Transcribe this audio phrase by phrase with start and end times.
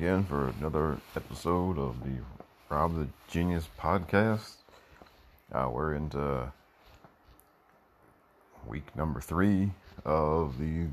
[0.00, 2.16] again for another episode of the
[2.70, 4.54] Rob the Genius podcast.
[5.52, 6.50] Uh, we're into
[8.66, 9.70] week number three
[10.06, 10.86] of the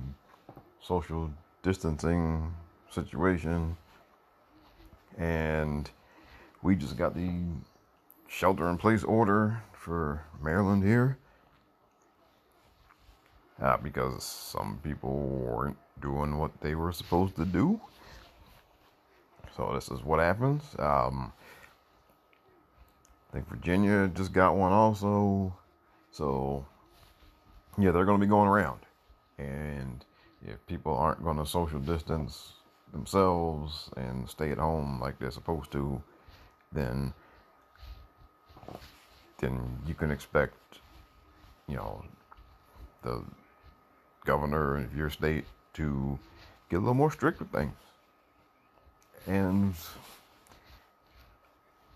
[0.82, 1.32] social
[1.64, 2.54] distancing
[2.90, 3.78] situation,
[5.18, 5.90] and
[6.62, 7.32] we just got the
[8.28, 11.18] shelter in place order for Maryland here
[13.62, 17.80] uh, because some people weren't doing what they were supposed to do.
[19.58, 20.62] So this is what happens.
[20.78, 21.34] Um,
[23.30, 25.52] I think Virginia just got one also.
[26.12, 26.64] So
[27.76, 28.82] yeah, they're going to be going around,
[29.40, 30.06] and
[30.48, 32.54] if people aren't going to social distance
[32.92, 36.02] themselves and stay at home like they're supposed to,
[36.72, 37.14] then
[39.40, 40.56] then you can expect,
[41.68, 42.04] you know,
[43.02, 43.24] the
[44.24, 46.18] governor of your state to
[46.70, 47.74] get a little more strict with things.
[49.26, 49.74] And,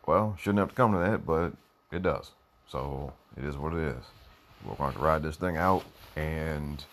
[0.06, 1.54] well, shouldn't have to come to that, but
[1.92, 2.32] it does.
[2.68, 4.04] So it is what it is.
[4.66, 5.84] We're going to ride this thing out,
[6.16, 6.84] and,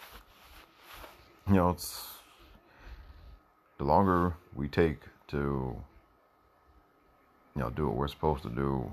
[1.49, 2.07] you know, it's
[3.79, 5.77] the longer we take to,
[7.55, 8.93] you know, do what we're supposed to do,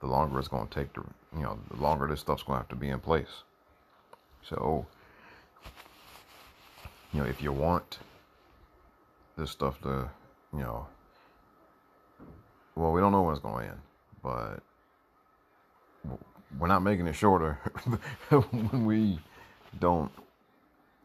[0.00, 1.04] the longer it's going to take to,
[1.34, 3.42] you know, the longer this stuff's going to have to be in place.
[4.42, 4.86] So,
[7.12, 7.98] you know, if you want
[9.38, 10.10] this stuff to,
[10.54, 10.86] you know,
[12.76, 13.80] well, we don't know when it's going to end,
[14.22, 14.62] but
[16.58, 17.54] we're not making it shorter
[18.28, 19.18] when we
[19.80, 20.10] don't,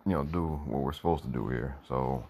[0.06, 1.76] you know, do what we're supposed to do here.
[1.88, 2.24] So,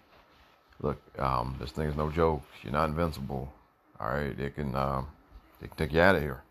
[0.80, 2.42] look, um, this thing is no joke.
[2.62, 3.52] You're not invincible.
[3.98, 5.08] All right, they can, um,
[5.60, 6.42] they can take you out of here.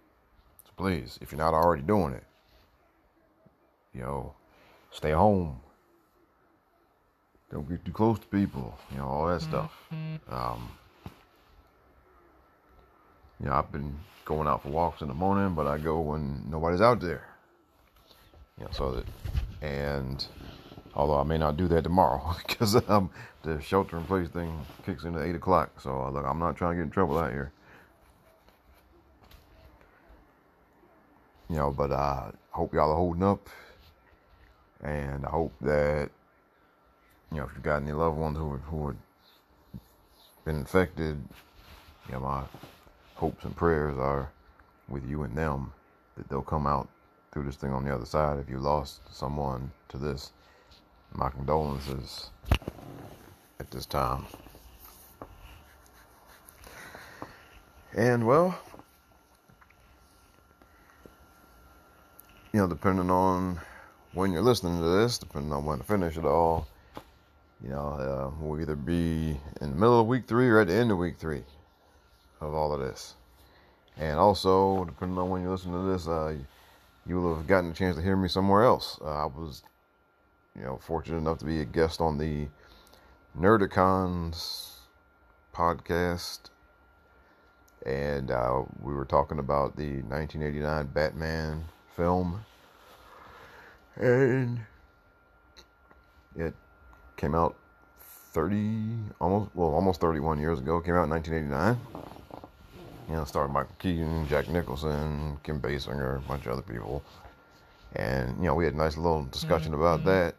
[0.66, 2.24] So please, if you're not already doing it,
[3.94, 4.34] you know,
[4.91, 5.59] stay home
[7.52, 9.72] don't get too close to people, you know, all that stuff.
[10.30, 10.70] Um,
[13.40, 13.96] you know, I've been
[14.26, 17.28] going out for walks in the morning, but I go when nobody's out there.
[18.60, 19.06] You know, so that,
[19.66, 20.26] and
[20.94, 23.10] although I may not do that tomorrow because um,
[23.44, 25.81] the shelter in place thing kicks in at 8 o'clock.
[25.81, 27.51] So, uh, look, I'm not trying to get in trouble out here.
[31.50, 33.50] You know, but I hope y'all are holding up.
[34.84, 36.10] And I hope that
[37.31, 38.98] you know, if you've got any loved ones who who have
[40.46, 41.22] been infected,
[42.08, 42.44] you know, my
[43.16, 44.31] hopes and prayers are
[44.88, 45.72] with you and them
[46.18, 46.88] that they'll come out
[47.31, 48.40] through this thing on the other side.
[48.40, 50.31] If you lost someone to this,
[51.14, 52.30] my condolences
[53.60, 54.25] at this time.
[57.96, 58.58] And well,
[62.54, 63.60] you know, depending on
[64.14, 66.68] when you're listening to this, depending on when to finish it all
[67.64, 70.74] you know, uh, we'll either be in the middle of week three or at the
[70.74, 71.44] end of week three
[72.40, 73.16] of all of this.
[73.98, 76.36] And also, depending on when you listen to this, uh,
[77.06, 78.98] you will have gotten a chance to hear me somewhere else.
[79.02, 79.64] Uh, I was,
[80.56, 82.48] you know, fortunate enough to be a guest on the
[83.38, 84.76] Nerdicons
[85.54, 86.40] podcast.
[87.86, 91.66] And uh, we were talking about the 1989 Batman
[91.96, 92.46] film.
[93.96, 94.62] And
[96.38, 96.54] it
[97.19, 97.56] came out
[98.31, 100.80] 30, almost, well, almost 31 years ago.
[100.80, 101.77] Came out in 1989.
[103.10, 107.04] You know, starred Michael Keaton, Jack Nicholson, Kim Basinger, a bunch of other people.
[107.95, 109.81] And, you know, we had a nice little discussion mm-hmm.
[109.81, 110.36] about that.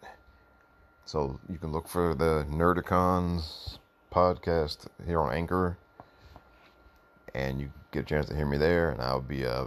[1.04, 3.78] So you can look for the Nerdicons
[4.12, 5.76] podcast here on Anchor.
[7.34, 8.90] And you get a chance to hear me there.
[8.90, 9.66] And I'll be uh,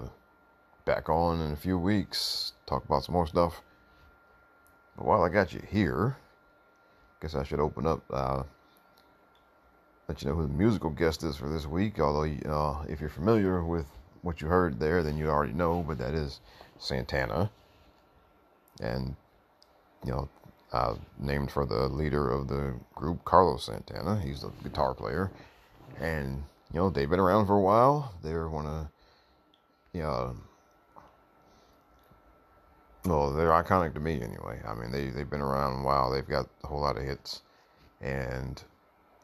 [0.86, 3.62] back on in a few weeks, talk about some more stuff.
[4.96, 6.18] But while I got you here,
[7.24, 8.44] guess I should open up, uh,
[10.10, 11.98] let you know who the musical guest is for this week.
[11.98, 13.86] Although, uh, if you're familiar with
[14.24, 16.42] what you heard there, then you already know, but that is
[16.78, 17.50] Santana.
[18.82, 19.16] And,
[20.06, 20.30] you know,
[20.74, 24.20] uh, named for the leader of the group, Carlos Santana.
[24.20, 25.32] He's the guitar player.
[26.02, 26.44] And,
[26.74, 28.14] you know, they've been around for a while.
[28.22, 28.88] They're one of,
[29.94, 30.36] you know,
[33.06, 34.62] well, they're iconic to me anyway.
[34.68, 36.12] I mean, they they've been around a while.
[36.12, 37.42] They've got a whole lot of hits,
[38.02, 38.62] and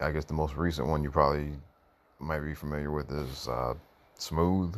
[0.02, 1.52] I guess the most recent one you probably
[2.20, 3.74] might be familiar with is uh,
[4.18, 4.76] "Smooth,"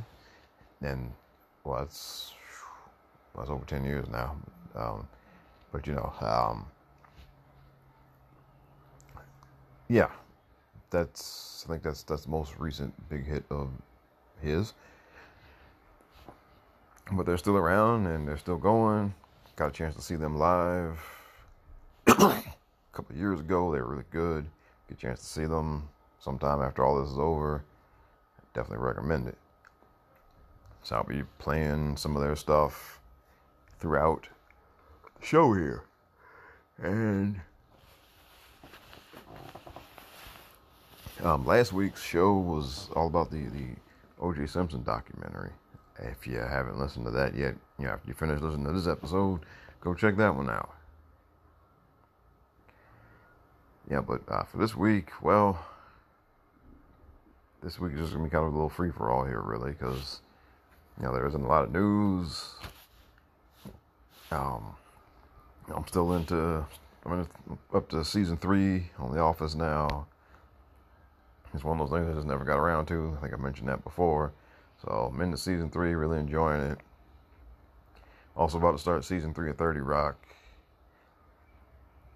[0.82, 1.12] and
[1.64, 1.88] well,
[3.34, 4.36] well, it's over ten years now.
[4.76, 5.08] Um,
[5.72, 6.66] but you know, um,
[9.90, 10.10] yeah,
[10.92, 13.70] that's I think that's that's the most recent big hit of
[14.42, 14.74] his
[17.12, 19.14] but they're still around and they're still going.
[19.56, 21.00] Got a chance to see them live.
[22.08, 22.44] a
[22.94, 23.72] couple years ago.
[23.72, 24.46] They were really good.
[24.88, 27.64] Get a chance to see them sometime after all this is over.
[28.54, 29.38] Definitely recommend it.
[30.84, 33.00] So I'll be playing some of their stuff
[33.80, 34.28] throughout
[35.20, 35.84] the show here.
[36.78, 37.40] And
[41.22, 43.68] um, last week's show was all about the, the
[44.20, 44.48] O.J.
[44.48, 45.52] Simpson documentary.
[46.02, 48.88] If you haven't listened to that yet, you know, after you finish listening to this
[48.88, 49.42] episode,
[49.82, 50.74] go check that one out.
[53.90, 55.64] Yeah, but uh, for this week, well,
[57.62, 59.72] this week is just gonna be kind of a little free for all here, really,
[59.72, 60.22] because
[60.98, 62.52] you know there isn't a lot of news.
[64.32, 64.76] Um,
[65.74, 66.66] I'm still into.
[67.06, 67.28] I'm
[67.74, 70.06] up to season three on The Office now.
[71.54, 73.18] It's one of those things I just never got around to.
[73.18, 74.32] I think I mentioned that before.
[74.82, 76.80] So I'm into season three, really enjoying it.
[78.36, 80.18] Also about to start season three of 30 Rock.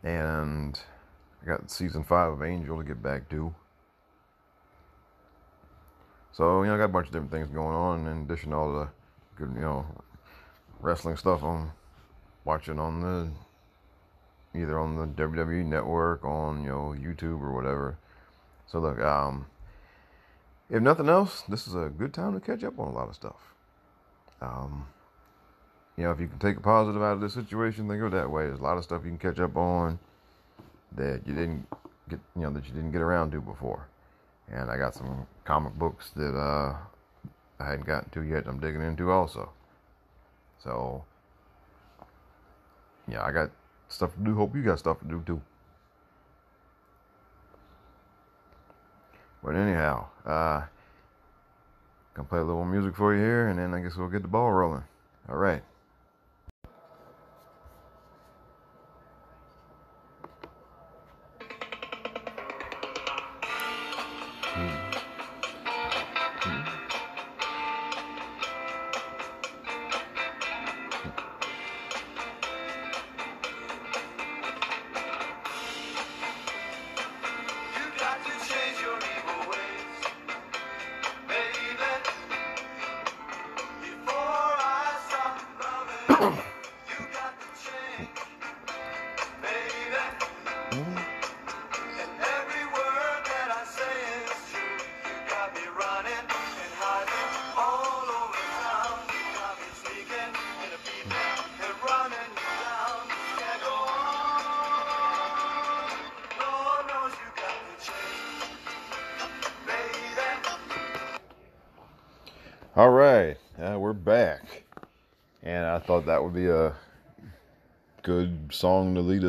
[0.03, 0.79] And
[1.43, 3.53] I got season five of Angel to get back to.
[6.31, 8.55] So, you know, I got a bunch of different things going on in addition to
[8.57, 8.87] all the
[9.37, 9.85] good, you know,
[10.79, 11.71] wrestling stuff I'm
[12.43, 17.97] watching on the either on the WWE network, on, you know, YouTube or whatever.
[18.67, 19.45] So look, um
[20.69, 23.15] if nothing else, this is a good time to catch up on a lot of
[23.15, 23.53] stuff.
[24.41, 24.87] Um
[25.97, 28.17] you know, if you can take a positive out of this situation, think of it
[28.17, 28.47] that way.
[28.47, 29.97] There's a lot of stuff you can catch up on
[30.97, 31.67] that you didn't
[32.09, 33.87] get, you know, that you didn't get around to before.
[34.51, 36.75] And I got some comic books that uh,
[37.59, 38.45] I hadn't gotten to yet.
[38.45, 39.49] I'm digging into also.
[40.61, 41.03] So,
[43.07, 43.51] yeah, I got
[43.87, 44.35] stuff to do.
[44.35, 45.41] Hope you got stuff to do too.
[49.45, 50.65] But anyhow, uh,
[52.15, 54.27] gonna play a little music for you here, and then I guess we'll get the
[54.27, 54.83] ball rolling.
[55.29, 55.61] All right.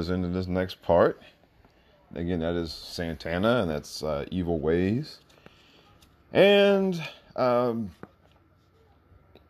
[0.06, 1.20] Us into this next part.
[2.14, 5.18] Again, that is Santana, and that's uh, "Evil Ways,"
[6.32, 7.02] and
[7.34, 7.90] um,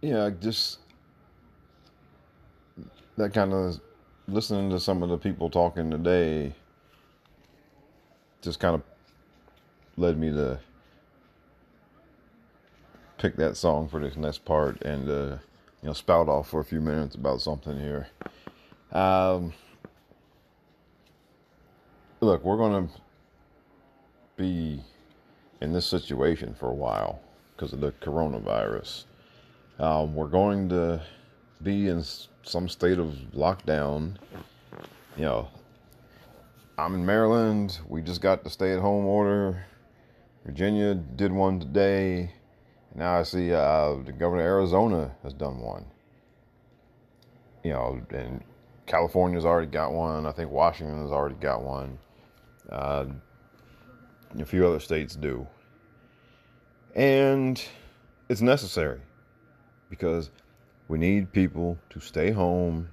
[0.01, 0.79] yeah, just
[3.17, 3.81] that kind of
[4.27, 6.55] listening to some of the people talking today,
[8.41, 8.83] just kind of
[9.97, 10.59] led me to
[13.19, 15.37] pick that song for this next part and uh,
[15.83, 18.09] you know spout off for a few minutes about something here.
[18.93, 19.53] Um,
[22.27, 22.89] look, we're gonna
[24.37, 24.83] be
[25.61, 27.21] in this situation for a while
[27.55, 29.05] because of the coronavirus.
[29.79, 31.01] Um, we're going to
[31.63, 32.03] be in
[32.43, 34.17] some state of lockdown.
[35.17, 35.49] You know,
[36.77, 37.79] I'm in Maryland.
[37.89, 39.65] We just got the stay-at-home order.
[40.45, 42.33] Virginia did one today.
[42.95, 45.85] Now I see uh, the governor of Arizona has done one.
[47.63, 48.43] You know, and
[48.87, 50.27] California's already got one.
[50.27, 51.99] I think Washington has already got one.
[52.71, 53.07] Uh,
[54.39, 55.47] a few other states do.
[56.95, 57.63] And
[58.29, 59.01] it's necessary
[59.91, 60.31] because
[60.89, 62.89] we need people to stay home.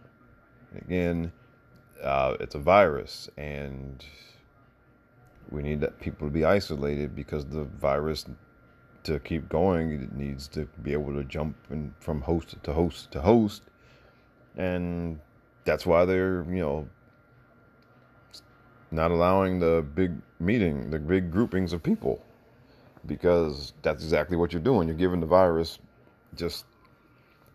[0.75, 1.31] Again,
[2.03, 4.03] uh, it's a virus, and
[5.49, 8.25] we need that people to be isolated because the virus
[9.03, 13.11] to keep going, it needs to be able to jump in from host to host
[13.11, 13.63] to host,
[14.57, 15.19] and
[15.65, 16.87] that's why they're you know
[18.93, 22.23] not allowing the big meeting, the big groupings of people,
[23.05, 24.87] because that's exactly what you're doing.
[24.87, 25.79] You're giving the virus
[26.35, 26.65] just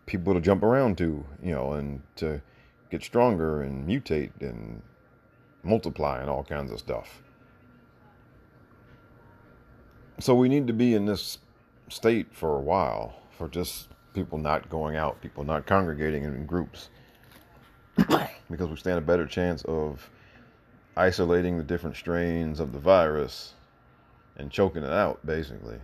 [0.05, 2.41] people to jump around to, you know, and to
[2.89, 4.81] get stronger and mutate and
[5.63, 7.21] multiply and all kinds of stuff
[10.19, 11.39] so we need to be in this
[11.87, 16.89] state for a while for just people not going out, people not congregating in groups,
[18.49, 20.09] because we stand a better chance of
[20.99, 23.53] isolating the different strains of the virus
[24.35, 25.77] and choking it out, basically,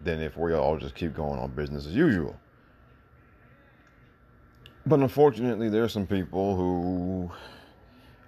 [0.00, 2.36] than if we all just keep going on business as usual.
[4.86, 7.30] But unfortunately, there are some people who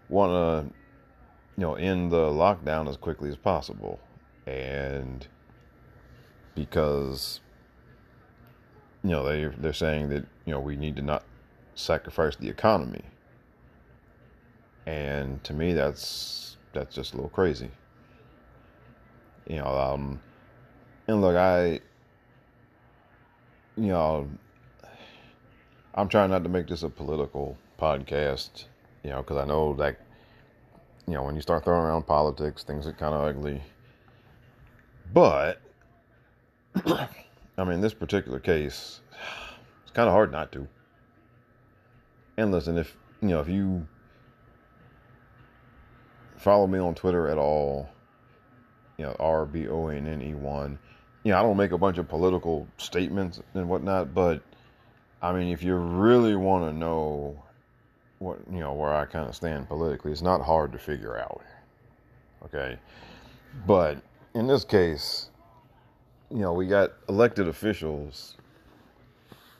[0.08, 0.74] want to,
[1.56, 4.00] you know, end the lockdown as quickly as possible.
[4.46, 5.26] And
[6.56, 7.40] because,
[9.04, 11.22] you know, they, they're saying that, you know, we need to not
[11.76, 13.02] sacrifice the economy.
[14.86, 17.70] And to me, that's that's just a little crazy.
[19.46, 20.20] You know, um,
[21.06, 21.80] and look, I,
[23.76, 24.28] you know,
[25.94, 28.64] I'm trying not to make this a political podcast,
[29.02, 30.00] you know, because I know that,
[31.06, 33.62] you know, when you start throwing around politics, things get kind of ugly.
[35.12, 35.60] But,
[36.86, 39.00] I mean, this particular case,
[39.82, 40.66] it's kind of hard not to.
[42.36, 43.86] And listen, if, you know, if you
[46.44, 47.88] follow me on Twitter at all,
[48.98, 50.78] you know, R B O N N E 1,
[51.24, 54.42] you know, I don't make a bunch of political statements and whatnot, but
[55.22, 57.42] I mean, if you really want to know
[58.18, 61.42] what, you know, where I kind of stand politically, it's not hard to figure out.
[62.44, 62.78] Okay.
[63.66, 64.02] But
[64.34, 65.30] in this case,
[66.30, 68.36] you know, we got elected officials,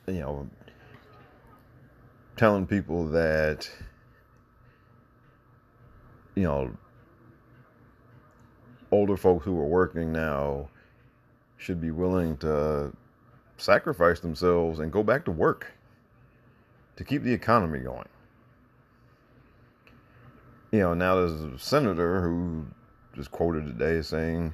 [0.07, 0.47] you know,
[2.37, 3.69] telling people that,
[6.35, 6.71] you know,
[8.91, 10.69] older folks who are working now
[11.57, 12.93] should be willing to
[13.57, 15.71] sacrifice themselves and go back to work
[16.97, 18.07] to keep the economy going.
[20.71, 22.65] You know, now there's a senator who
[23.13, 24.53] just quoted today saying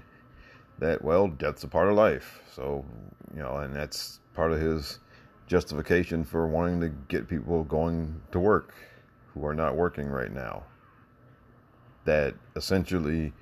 [0.80, 2.42] that, well, death's a part of life.
[2.54, 2.86] So,
[3.34, 5.00] you know, and that's part of his
[5.48, 8.74] justification for wanting to get people going to work
[9.34, 10.64] who are not working right now.
[12.06, 13.34] That essentially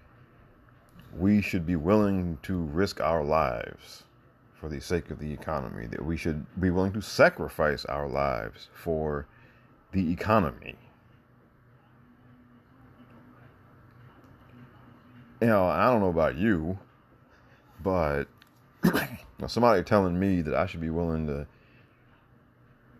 [1.18, 4.04] we should be willing to risk our lives
[4.54, 8.68] for the sake of the economy, that we should be willing to sacrifice our lives
[8.74, 9.25] for
[9.94, 10.75] the economy.
[15.42, 16.78] You know, I don't know about you,
[17.82, 18.25] but
[19.48, 21.48] somebody telling me that I should be willing to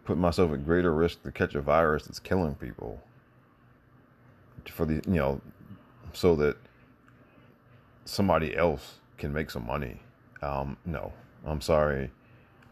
[0.06, 3.02] put myself at greater risk to catch a virus that's killing people
[4.68, 5.42] for the, you know,
[6.14, 6.58] so that
[8.06, 10.00] somebody else can make some money.
[10.42, 11.14] Um, no,
[11.46, 12.12] I'm sorry.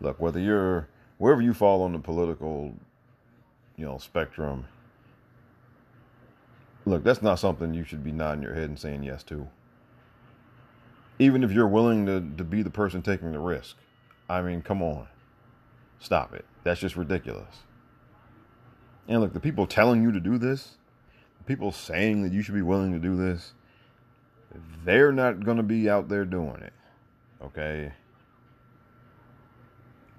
[0.01, 2.73] Look, whether you're wherever you fall on the political,
[3.75, 4.65] you know, spectrum,
[6.85, 9.47] look, that's not something you should be nodding your head and saying yes to.
[11.19, 13.75] Even if you're willing to, to be the person taking the risk.
[14.29, 15.07] I mean, come on.
[15.99, 16.45] Stop it.
[16.63, 17.63] That's just ridiculous.
[19.07, 20.75] And look, the people telling you to do this,
[21.47, 23.53] people saying that you should be willing to do this,
[24.83, 26.73] they're not going to be out there doing it.
[27.41, 27.91] Okay?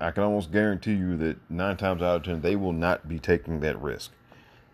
[0.01, 3.19] I can almost guarantee you that nine times out of ten, they will not be
[3.19, 4.13] taking that risk.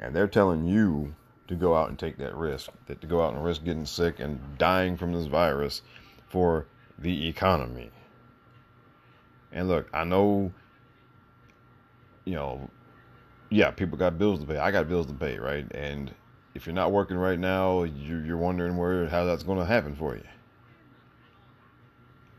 [0.00, 1.14] And they're telling you
[1.48, 4.20] to go out and take that risk, that to go out and risk getting sick
[4.20, 5.82] and dying from this virus
[6.28, 6.66] for
[6.98, 7.90] the economy.
[9.52, 10.52] And look, I know,
[12.24, 12.68] you know,
[13.50, 14.58] yeah, people got bills to pay.
[14.58, 15.70] I got bills to pay, right?
[15.72, 16.12] And
[16.54, 20.14] if you're not working right now, you're wondering where how that's going to happen for
[20.14, 20.22] you.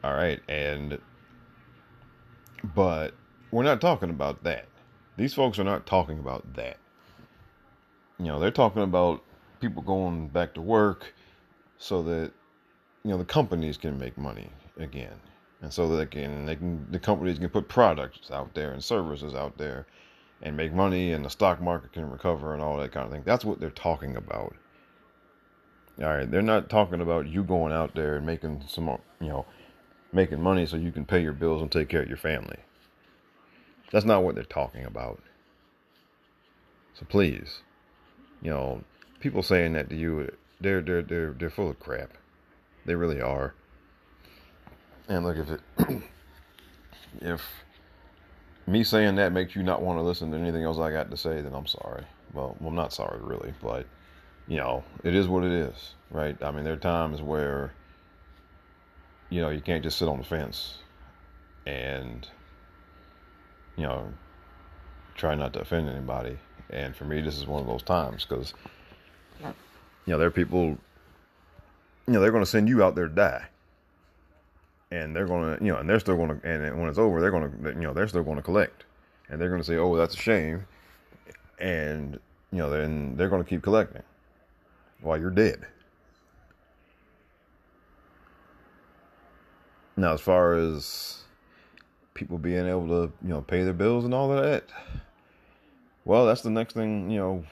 [0.04, 0.98] All right, and
[2.74, 3.14] but
[3.52, 4.68] we're not talking about that.
[5.18, 6.78] These folks are not talking about that.
[8.20, 9.24] You know, they're talking about
[9.60, 11.14] people going back to work
[11.78, 12.32] so that
[13.04, 15.20] you know the companies can make money again,
[15.62, 18.84] and so that they can they can the companies can put products out there and
[18.84, 19.86] services out there
[20.42, 23.24] and make money, and the stock market can recover and all that kind of thing.
[23.26, 24.56] That's what they're talking about.
[26.00, 28.86] All right, they're not talking about you going out there and making some
[29.20, 29.46] you know
[30.12, 32.58] making money so you can pay your bills and take care of your family.
[33.92, 35.22] That's not what they're talking about.
[36.96, 37.62] So please,
[38.42, 38.84] you know,
[39.20, 42.12] people saying that to you, they're they're they're they're full of crap.
[42.86, 43.54] They really are.
[45.08, 45.62] And look, if it,
[47.22, 47.42] if
[48.68, 51.18] me saying that makes you not want to listen to anything else I got to
[51.18, 52.04] say, then I'm sorry.
[52.34, 53.86] Well, well, I'm not sorry really, but
[54.48, 56.42] you know, it is what it is, right?
[56.44, 57.72] I mean, there are times where
[59.30, 60.78] you know, you can't just sit on the fence
[61.66, 62.28] and,
[63.76, 64.08] you know,
[65.16, 66.38] try not to offend anybody.
[66.70, 68.54] And for me, this is one of those times because,
[69.42, 69.54] you
[70.08, 70.78] know, there are people,
[72.08, 73.46] you know, they're going to send you out there to die.
[74.92, 75.28] And they're
[75.58, 77.94] to, you know, and they're still to, and when it's over, they're to, you know,
[77.94, 78.86] they're still to collect.
[79.30, 80.68] And they're to say, oh, that's a shame.
[81.60, 82.20] And,
[82.52, 84.04] you know, then they're to keep collecting.
[85.06, 85.66] while you're dead.
[89.98, 91.22] Now, as far as
[92.14, 94.66] people being able to, you know, pay their bills and all of that,
[96.04, 97.44] well, that's the next thing, you know,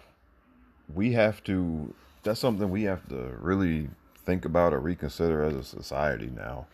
[0.93, 1.93] we have to,
[2.23, 3.89] that's something we have to really
[4.25, 6.67] think about or reconsider as a society now.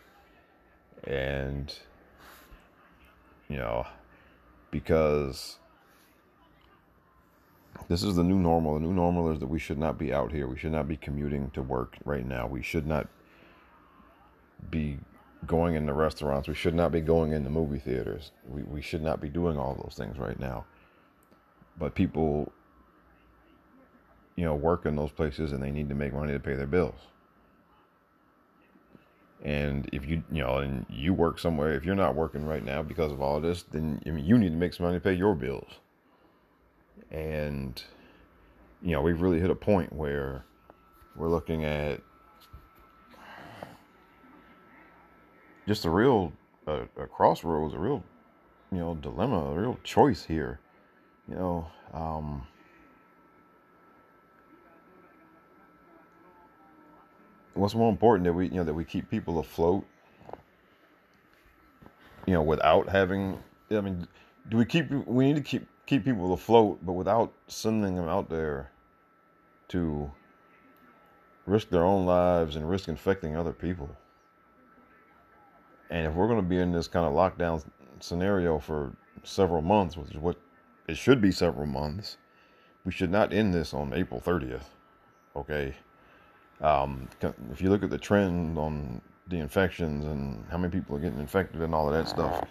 [1.04, 1.74] And,
[3.48, 3.86] you know,
[4.70, 5.56] because
[7.88, 8.74] this is the new normal.
[8.74, 10.46] The new normal is that we should not be out here.
[10.46, 12.46] We should not be commuting to work right now.
[12.46, 13.08] We should not
[14.70, 14.98] be
[15.46, 16.48] going into restaurants.
[16.48, 18.32] We should not be going into movie theaters.
[18.48, 20.66] We, we should not be doing all those things right now.
[21.78, 22.52] But people,
[24.36, 26.66] you know, work in those places and they need to make money to pay their
[26.66, 27.00] bills.
[29.42, 32.82] And if you, you know, and you work somewhere, if you're not working right now
[32.82, 35.14] because of all this, then I mean, you need to make some money to pay
[35.14, 35.70] your bills.
[37.10, 37.82] And,
[38.82, 40.44] you know, we've really hit a point where
[41.16, 42.00] we're looking at
[45.66, 46.32] just a real
[46.66, 48.02] a, a crossroads, a real,
[48.70, 50.60] you know, dilemma, a real choice here.
[51.28, 52.46] You know, um,
[57.54, 59.84] what's more important that we you know that we keep people afloat
[62.26, 63.38] you know without having
[63.70, 64.06] i mean
[64.48, 68.28] do we keep we need to keep keep people afloat but without sending them out
[68.30, 68.70] there
[69.68, 70.10] to
[71.46, 73.88] risk their own lives and risk infecting other people.
[75.90, 77.64] And if we're going to be in this kind of lockdown
[77.98, 78.92] scenario for
[79.24, 80.36] several months which is what
[80.88, 82.16] it should be several months
[82.86, 84.62] we should not end this on april 30th
[85.36, 85.74] okay
[86.60, 87.08] um,
[87.52, 91.20] if you look at the trend on the infections and how many people are getting
[91.20, 92.44] infected and all of that stuff,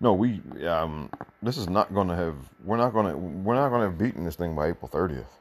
[0.00, 1.10] no, we um,
[1.42, 2.36] this is not going to have.
[2.64, 3.16] We're not going to.
[3.16, 5.32] We're not going to have beaten this thing by April thirtieth.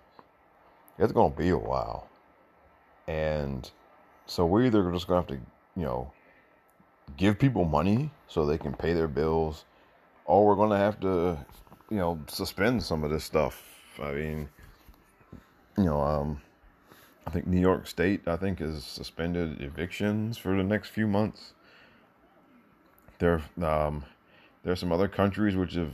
[0.97, 2.09] It's going to be a while,
[3.07, 3.69] and
[4.25, 5.47] so we're either just going to have to,
[5.79, 6.11] you know,
[7.17, 9.65] give people money so they can pay their bills,
[10.25, 11.37] or we're going to have to,
[11.91, 13.63] you know, suspend some of this stuff.
[14.01, 14.49] I mean,
[15.77, 16.41] you know, um,
[17.27, 21.51] I think New York State, I think, has suspended evictions for the next few months.
[23.19, 24.05] There, um,
[24.63, 25.91] there are some other countries which have,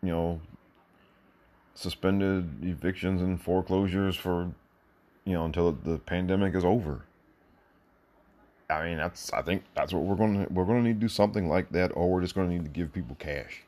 [0.00, 0.40] you know,
[1.74, 4.52] suspended evictions and foreclosures for,
[5.24, 7.02] you know, until the pandemic is over.
[8.70, 9.32] I mean, that's.
[9.32, 10.14] I think that's what we're
[10.46, 10.52] to.
[10.52, 12.92] We're to need to do something like that, or we're just to need to give
[12.92, 13.62] people cash.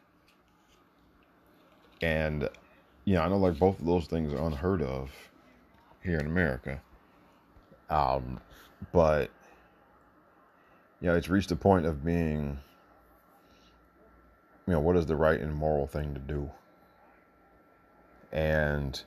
[2.00, 2.48] And,
[3.04, 5.11] yeah, I know like both of those things are unheard of
[6.04, 6.81] here in America.
[7.90, 8.40] Um,
[8.92, 9.31] but
[11.01, 12.59] you know, it's reached the point of being,
[14.66, 16.51] you know, what is the right and moral thing to do?
[18.33, 19.01] And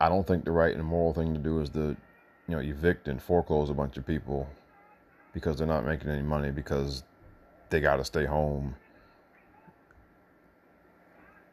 [0.00, 1.96] I don't think the right and moral thing to do is to,
[2.48, 4.48] you know, evict and foreclose a bunch of people
[5.32, 7.04] because they're not making any money because
[7.70, 8.74] they got to stay home.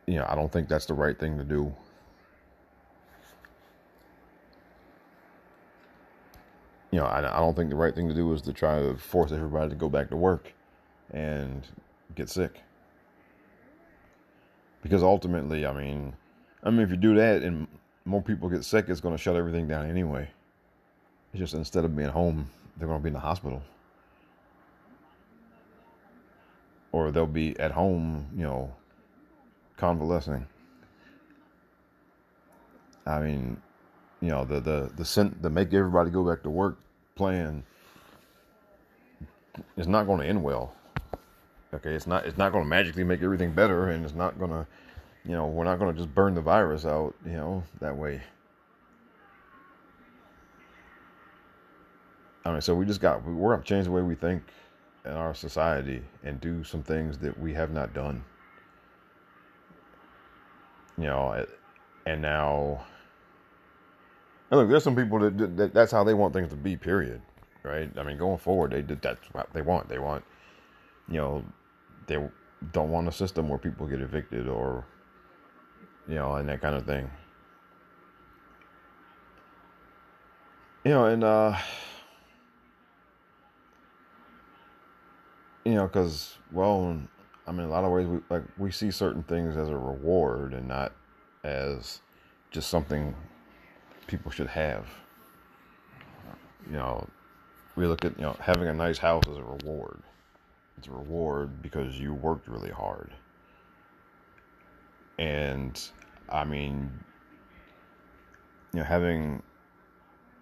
[0.08, 1.74] You know, I don't think that's the right thing to do.
[6.94, 8.96] You know, I, I don't think the right thing to do is to try to
[8.96, 10.54] force everybody to go back to work
[11.10, 11.66] and
[12.14, 12.62] get sick.
[14.84, 16.14] Because ultimately, I mean,
[16.64, 17.66] I mean, if you do that and
[18.06, 20.30] more people get sick, it's going to shut everything down anyway.
[21.32, 23.64] It's just instead of being home, they're going to be in the hospital.
[26.92, 28.72] Or they'll be at home, you know,
[29.78, 30.46] convalescing.
[33.08, 33.60] I mean,
[34.24, 36.78] you know, the the the, the make everybody go back to work
[37.16, 37.62] plan
[39.76, 40.74] is not going to end well.
[41.74, 44.52] Okay, it's not it's not going to magically make everything better, and it's not going
[44.52, 44.66] to,
[45.26, 48.22] you know, we're not going to just burn the virus out, you know, that way.
[52.46, 54.42] I mean, so we just got we're going to change the way we think
[55.04, 58.24] in our society and do some things that we have not done.
[60.98, 61.46] You know,
[62.06, 62.86] and now
[64.54, 66.78] and look, there's some people that, that that's how they want things to be.
[66.78, 67.20] Period.
[67.64, 67.90] Right.
[67.98, 69.90] I mean, going forward, they that's what they want.
[69.90, 70.24] They want,
[71.10, 71.44] you know,
[72.06, 72.24] they
[72.72, 74.86] don't want a system where people get evicted or,
[76.08, 77.10] you know, and that kind of thing.
[80.84, 81.58] You know, and uh,
[85.66, 87.02] you know, because well,
[87.48, 90.54] I mean, a lot of ways we like we see certain things as a reward
[90.54, 90.92] and not
[91.44, 92.02] as
[92.52, 93.16] just something
[94.08, 94.88] people should have.
[96.68, 97.08] You know,
[97.76, 100.02] we look at, you know, having a nice house as a reward.
[100.78, 103.12] It's a reward because you worked really hard.
[105.18, 105.80] And
[106.30, 106.92] I mean,
[108.74, 109.42] you know, having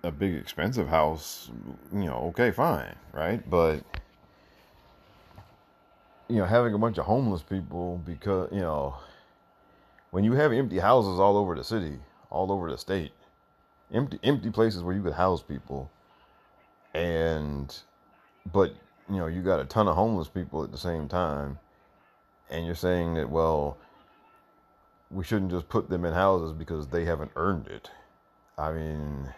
[0.04, 1.50] a big expensive house,
[1.94, 3.48] you know, okay, fine, right?
[3.50, 3.84] But
[6.28, 8.96] you know, having a bunch of homeless people because you know,
[10.12, 13.12] when you have empty houses all over the city, all over the state,
[13.94, 15.90] empty empty places where you could house people,
[16.94, 17.76] and
[18.52, 18.74] but
[19.10, 21.60] you know, you got a ton of homeless people at the same time,
[22.50, 23.78] and you're saying that well,
[25.10, 27.90] we shouldn't just put them in houses because they haven't earned it.
[28.58, 29.34] I mean,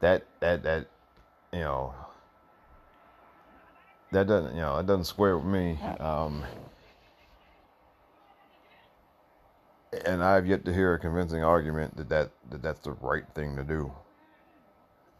[0.00, 0.86] that that that
[1.52, 1.94] you know
[4.12, 5.78] that doesn't you know it doesn't square with me.
[6.00, 6.44] Um,
[10.04, 13.56] and I've yet to hear a convincing argument that, that, that that's the right thing
[13.56, 13.92] to do.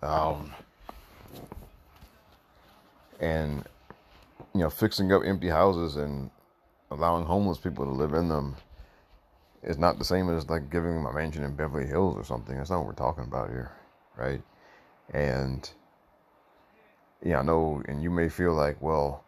[0.03, 0.53] Um,
[3.21, 3.65] and
[4.55, 6.31] you know, fixing up empty houses and
[6.91, 8.57] allowing homeless people to live in them
[9.63, 12.57] is not the same as like giving them a mansion in Beverly Hills or something.
[12.57, 13.73] That's not what we're talking about here,
[14.17, 14.43] right?
[15.13, 15.69] And
[17.25, 19.25] yeah, I know, and you may feel like, well,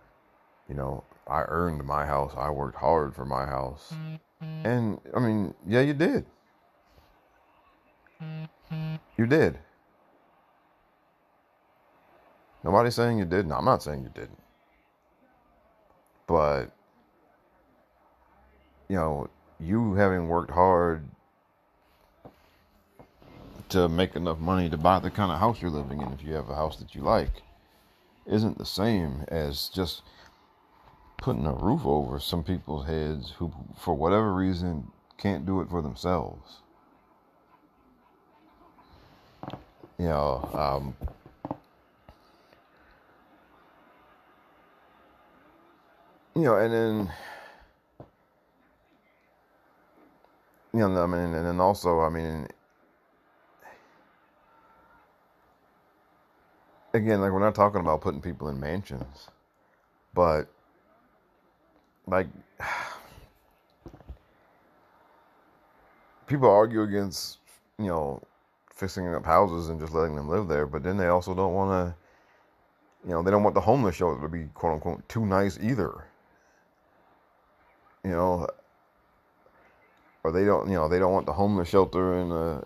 [0.68, 2.32] you know, I earned my house.
[2.36, 3.92] I worked hard for my house.
[4.40, 6.24] And I mean, yeah, you did.
[9.16, 9.58] You did.
[12.64, 13.52] Nobody's saying you didn't.
[13.52, 14.38] I'm not saying you didn't.
[16.26, 16.66] But,
[18.88, 21.04] you know, you having worked hard
[23.70, 26.34] to make enough money to buy the kind of house you're living in, if you
[26.34, 27.42] have a house that you like,
[28.26, 30.02] isn't the same as just
[31.20, 35.82] putting a roof over some people's heads who, for whatever reason, can't do it for
[35.82, 36.56] themselves.
[39.98, 40.96] You know, um,
[46.34, 47.12] you know, and then,
[50.72, 52.48] you know, I mean, and then also, I mean,
[56.94, 59.28] again, like we're not talking about putting people in mansions,
[60.14, 60.48] but
[62.10, 62.26] like
[66.26, 67.38] people argue against
[67.78, 68.22] you know
[68.80, 71.70] fixing up houses and just letting them live there, but then they also don't want
[71.70, 71.94] to.
[73.06, 76.04] You know, they don't want the homeless shelter to be quote unquote too nice either.
[78.04, 78.46] You know,
[80.24, 80.68] or they don't.
[80.68, 82.64] You know, they don't want the homeless shelter in a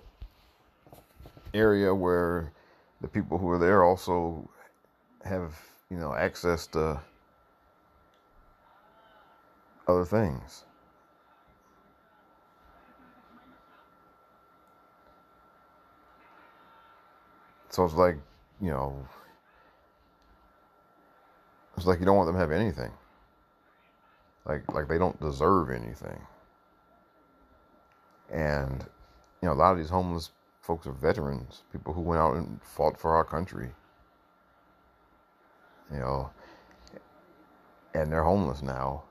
[1.53, 2.53] area where
[3.01, 4.49] the people who are there also
[5.25, 5.55] have
[5.91, 7.01] you know access to
[9.87, 10.65] other things.
[17.71, 18.17] So it's like,
[18.61, 18.97] you know,
[21.77, 22.93] it's like you don't want them to have anything.
[24.47, 26.21] Like like they don't deserve anything.
[28.31, 28.85] And
[29.43, 32.61] you know, a lot of these homeless folks are veterans, people who went out and
[32.63, 33.71] fought for our country.
[35.93, 36.31] You know,
[37.95, 39.03] and they're homeless now.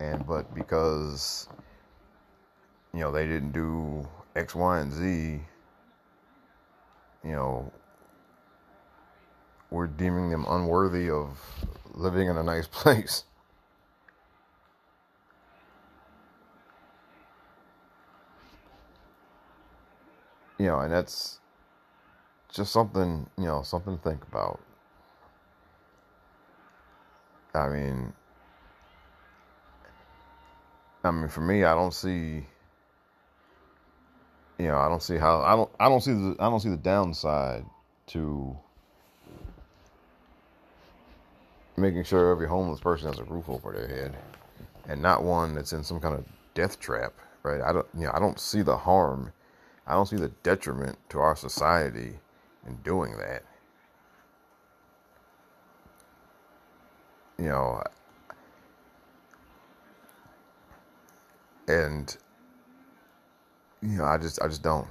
[0.00, 1.48] And but because
[2.92, 5.40] you know, they didn't do X, Y, and Z,
[7.22, 7.70] you know,
[9.70, 11.38] we're deeming them unworthy of
[11.94, 13.24] living in a nice place.
[20.60, 21.40] you know, and that's
[22.52, 24.60] just something, you know, something to think about.
[27.54, 28.12] I mean,
[31.02, 32.44] I mean, for me, I don't see,
[34.58, 36.68] you know, I don't see how I don't I don't see the I don't see
[36.68, 37.64] the downside
[38.08, 38.56] to
[41.76, 44.16] making sure every homeless person has a roof over their head,
[44.88, 47.62] and not one that's in some kind of death trap, right?
[47.62, 49.32] I don't, you know, I don't see the harm
[49.90, 52.12] I don't see the detriment to our society
[52.64, 53.42] in doing that.
[57.38, 57.82] You know,
[61.70, 62.16] and
[63.82, 64.88] you know, I just I just don't.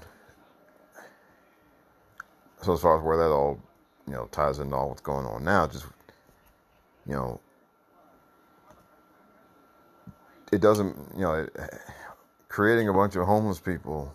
[2.62, 3.60] So as far as where that all
[4.08, 5.86] you know ties into all what's going on now, just
[7.06, 7.39] you know,
[10.52, 11.56] it doesn't you know it,
[12.48, 14.13] creating a bunch of homeless people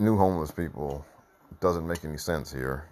[0.00, 1.04] new homeless people
[1.60, 2.86] doesn't make any sense here.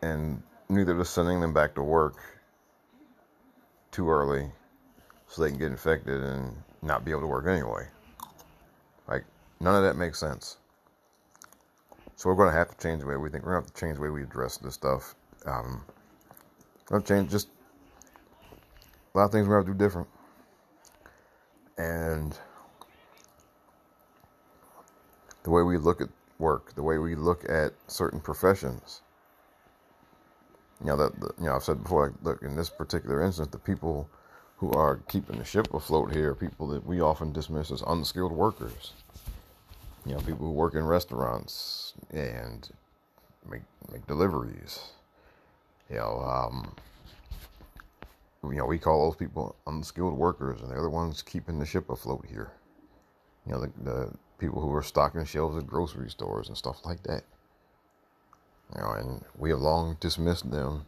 [0.00, 2.16] And neither does sending them back to work
[3.92, 4.50] too early
[5.28, 7.86] so they can get infected and not be able to work anyway.
[9.06, 9.24] Like,
[9.60, 10.56] none of that makes sense.
[12.16, 13.44] So we're going to have to change the way we think.
[13.44, 15.14] We're going to have to change the way we address this stuff.
[15.46, 15.84] Um,
[16.90, 17.48] we're going to change just
[19.14, 20.08] a lot of things we're going to have to do different.
[21.78, 22.38] And
[25.42, 29.02] the way we look at work, the way we look at certain professions.
[30.82, 32.06] You know that you know I've said before.
[32.06, 34.08] Like, look, in this particular instance, the people
[34.56, 38.32] who are keeping the ship afloat here, are people that we often dismiss as unskilled
[38.32, 38.92] workers.
[40.04, 42.68] You know, people who work in restaurants and
[43.48, 44.80] make make deliveries.
[45.88, 46.74] You know, um,
[48.42, 51.90] you know, we call those people unskilled workers, and they're the ones keeping the ship
[51.90, 52.50] afloat here.
[53.46, 57.02] You know, the, the people who are stocking shelves at grocery stores and stuff like
[57.04, 57.22] that.
[58.76, 60.86] You know, and we have long dismissed them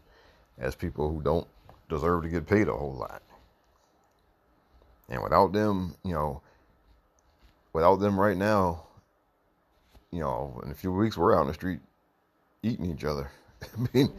[0.57, 1.47] as people who don't
[1.89, 3.21] deserve to get paid a whole lot.
[5.09, 6.41] And without them, you know,
[7.73, 8.83] without them right now,
[10.11, 11.79] you know, in a few weeks we're out in the street
[12.63, 13.29] eating each other.
[13.61, 14.11] I mean,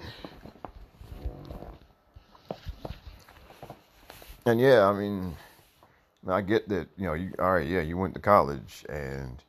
[4.44, 5.34] and yeah, I mean,
[6.28, 9.42] I get that, you know, you all right, yeah, you went to college and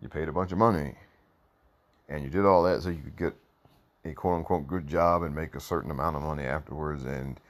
[0.00, 0.94] you paid a bunch of money
[2.10, 3.34] and you did all that so you could get
[4.04, 7.40] a quote unquote good job and make a certain amount of money afterwards and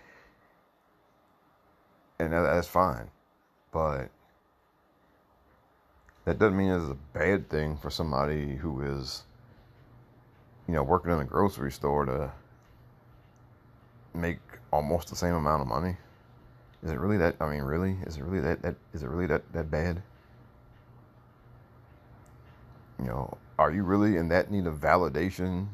[2.20, 3.10] and that, that's fine.
[3.72, 4.10] But
[6.26, 9.24] that doesn't mean it's a bad thing for somebody who is
[10.68, 12.30] you know working in a grocery store to
[14.12, 14.38] make
[14.72, 15.96] almost the same amount of money.
[16.82, 17.36] Is it really that?
[17.40, 17.96] I mean, really?
[18.06, 18.62] Is it really that?
[18.62, 20.02] That is it really that that bad?
[22.98, 25.66] You know, are you really in that need of validation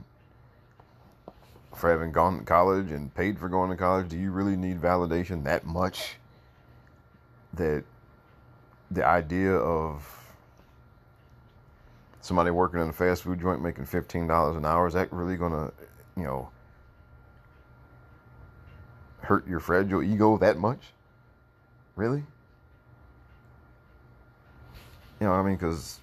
[1.73, 4.09] for having gone to college and paid for going to college?
[4.09, 6.17] Do you really need validation that much?
[7.55, 7.85] That
[8.91, 10.05] the idea of
[12.23, 15.37] somebody working in a fast food joint making fifteen dollars an hour is that really
[15.37, 15.71] gonna,
[16.17, 16.49] you know,
[19.21, 20.81] hurt your fragile ego that much?
[21.95, 22.25] Really?
[25.21, 26.01] You know, I mean, because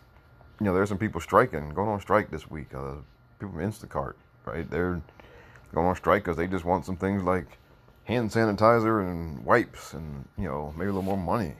[0.59, 2.73] you know, there's some people striking, going on strike this week.
[2.73, 2.95] Uh,
[3.39, 4.13] people from Instacart,
[4.45, 4.69] right?
[4.69, 5.01] They're
[5.73, 7.57] going on strike because they just want some things like
[8.05, 11.53] hand sanitizer and wipes, and you know, maybe a little more money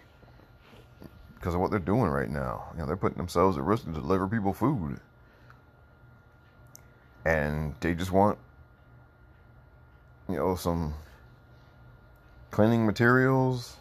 [1.35, 2.65] because of what they're doing right now.
[2.73, 4.99] You know, they're putting themselves at risk to deliver people food,
[7.25, 8.37] and they just want,
[10.29, 10.93] you know, some
[12.51, 13.77] cleaning materials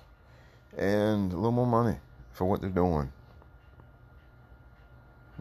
[0.76, 1.98] and a little more money
[2.32, 3.12] for what they're doing.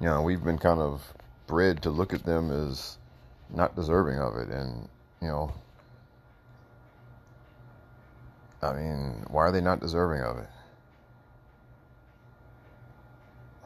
[0.01, 1.13] You know, we've been kind of
[1.45, 2.97] bred to look at them as
[3.53, 4.49] not deserving of it.
[4.49, 4.89] And,
[5.21, 5.53] you know,
[8.63, 10.49] I mean, why are they not deserving of it?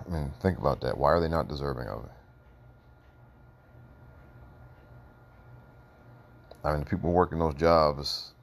[0.06, 0.98] I mean, think about that.
[0.98, 2.12] Why are they not deserving of it?
[6.66, 8.34] I mean, the people working those jobs,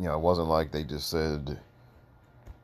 [0.00, 1.60] you know, it wasn't like they just said,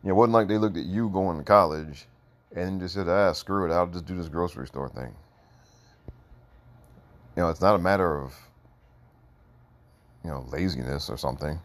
[0.03, 2.09] you know, it wasn't like they looked at you going to college
[2.55, 5.15] and just said, ah, screw it, I'll just do this grocery store thing.
[7.37, 8.35] You know, it's not a matter of,
[10.25, 11.59] you know, laziness or something,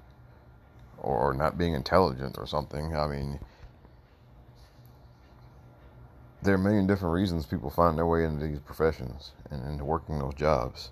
[0.98, 2.96] or not being intelligent or something.
[2.96, 3.40] I mean,
[6.42, 9.84] there are a million different reasons people find their way into these professions and into
[9.84, 10.92] working those jobs.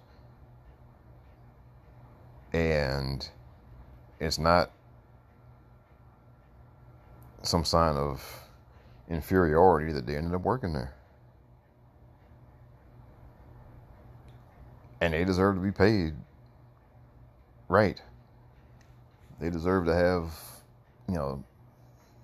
[2.52, 3.28] And
[4.20, 4.72] it's not
[7.42, 8.45] some sign of
[9.10, 10.94] inferiority that they ended up working there.
[15.02, 16.14] And they deserve to be paid
[17.68, 18.02] right.
[19.40, 20.34] They deserve to have,
[21.08, 21.44] you know,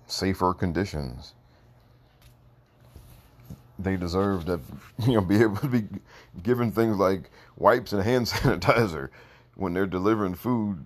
[0.06, 1.34] safer conditions.
[3.78, 4.60] They deserve to,
[5.06, 5.84] you know, be able to be
[6.42, 9.10] given things like wipes and hand sanitizer
[9.54, 10.84] when they're delivering food,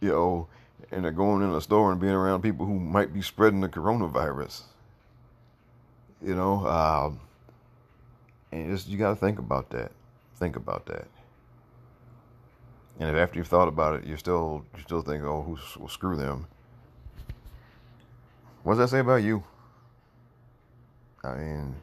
[0.00, 0.48] you know,
[0.90, 3.68] and they're going in a store and being around people who might be spreading the
[3.68, 4.62] coronavirus.
[6.22, 7.20] You know, um,
[8.52, 9.92] and just you got to think about that.
[10.36, 11.06] Think about that.
[12.98, 15.88] And if after you've thought about it, you still you still think, oh, who's, well,
[15.88, 16.46] screw them.
[18.62, 19.42] What does that say about you?
[21.24, 21.74] I mean,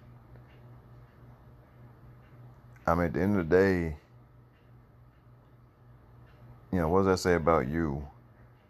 [2.86, 3.98] I mean, at the end of the day,
[6.72, 8.06] you know, what does that say about you?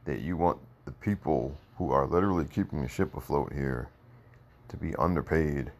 [0.08, 3.90] that you want the people who are literally keeping the ship afloat here
[4.70, 5.72] to be underpaid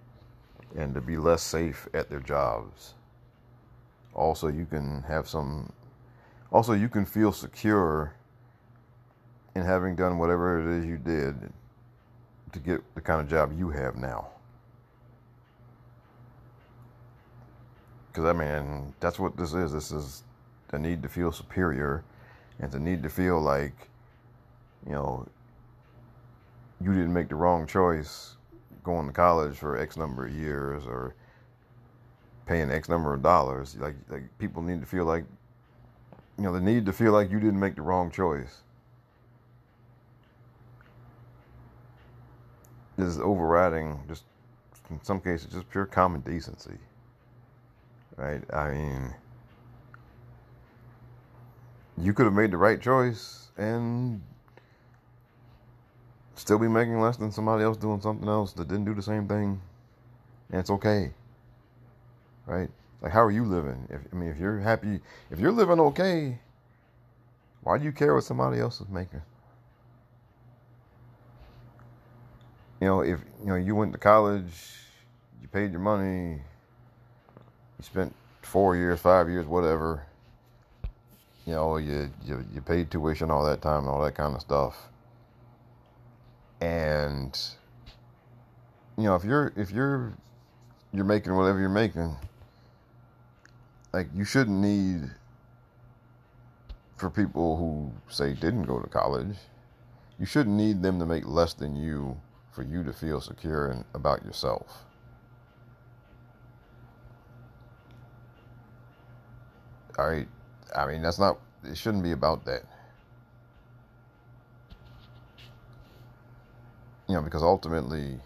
[0.76, 2.94] and to be less safe at their jobs.
[4.14, 5.72] Also, you can have some,
[6.52, 8.14] also, you can feel secure
[9.56, 11.36] in having done whatever it is you did
[12.52, 14.28] to get the kind of job you have now.
[18.12, 19.72] Because, I mean, that's what this is.
[19.72, 20.24] This is
[20.70, 22.04] the need to feel superior
[22.60, 23.90] and the need to feel like
[24.88, 25.28] you know,
[26.80, 28.37] you didn't make the wrong choice
[28.88, 31.14] going to college for X number of years or,
[32.48, 33.76] paying X number of dollars.
[33.80, 35.26] Like like people need to feel like
[36.38, 38.62] you know, the need to feel like you didn't make the wrong choice.
[42.98, 44.24] Is overriding just
[44.90, 46.78] in some cases just pure common decency.
[48.16, 48.42] Right?
[48.52, 49.14] I mean
[52.00, 54.22] you could have made the right choice and
[56.38, 59.28] still be making less than somebody else doing something else that didn't do the same
[59.28, 59.60] thing.
[60.52, 61.12] And it's okay.
[62.46, 62.70] Right?
[63.02, 63.88] Like how are you living?
[63.90, 66.40] If I mean if you're happy if you're living okay,
[67.62, 69.22] why do you care what somebody else is making?
[72.80, 74.54] You know, if you know you went to college,
[75.42, 80.04] you paid your money, you spent four years, five years, whatever.
[81.46, 84.42] You know, you you, you paid tuition all that time and all that kind of
[84.42, 84.90] stuff.
[86.62, 87.40] And
[88.98, 90.14] you know, if you're if you're
[90.92, 92.16] you're making whatever you're making,
[93.94, 95.12] like you shouldn't need
[96.96, 99.36] for people who say didn't go to college,
[100.20, 102.20] you shouldn't need them to make less than you
[102.52, 104.84] for you to feel secure in, about yourself.
[110.00, 110.28] All right,
[110.76, 111.40] I mean that's not.
[111.64, 112.64] It shouldn't be about that.
[117.08, 118.20] You know, because ultimately, you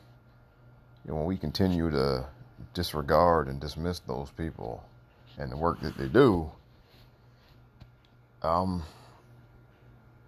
[1.08, 2.26] know, when we continue to
[2.74, 4.84] disregard and dismiss those people
[5.38, 6.50] and the work that they do,
[8.42, 8.84] um,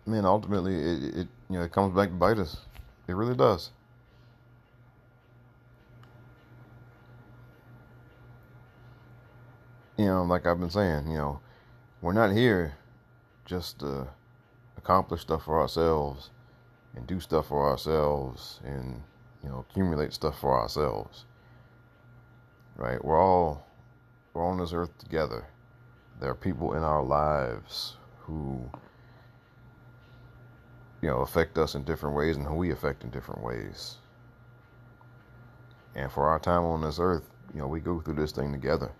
[0.05, 2.57] man, ultimately, it, it you know it comes back to bite us.
[3.07, 3.71] It really does.
[9.97, 11.39] You know, like I've been saying, you know,
[12.01, 12.75] we're not here
[13.45, 14.07] just to
[14.77, 16.29] accomplish stuff for ourselves
[16.95, 19.01] and do stuff for ourselves and
[19.43, 21.25] you know accumulate stuff for ourselves.
[22.75, 23.03] Right?
[23.03, 23.65] We're all
[24.33, 25.45] we're on this earth together.
[26.19, 28.69] There are people in our lives who
[31.01, 33.97] you know affect us in different ways and who we affect in different ways.
[35.95, 38.91] And for our time on this earth, you know, we go through this thing together.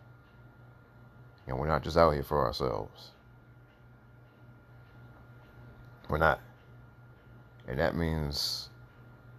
[1.47, 3.11] And we're not just out here for ourselves.
[6.07, 6.39] We're not.
[7.67, 8.69] And that means,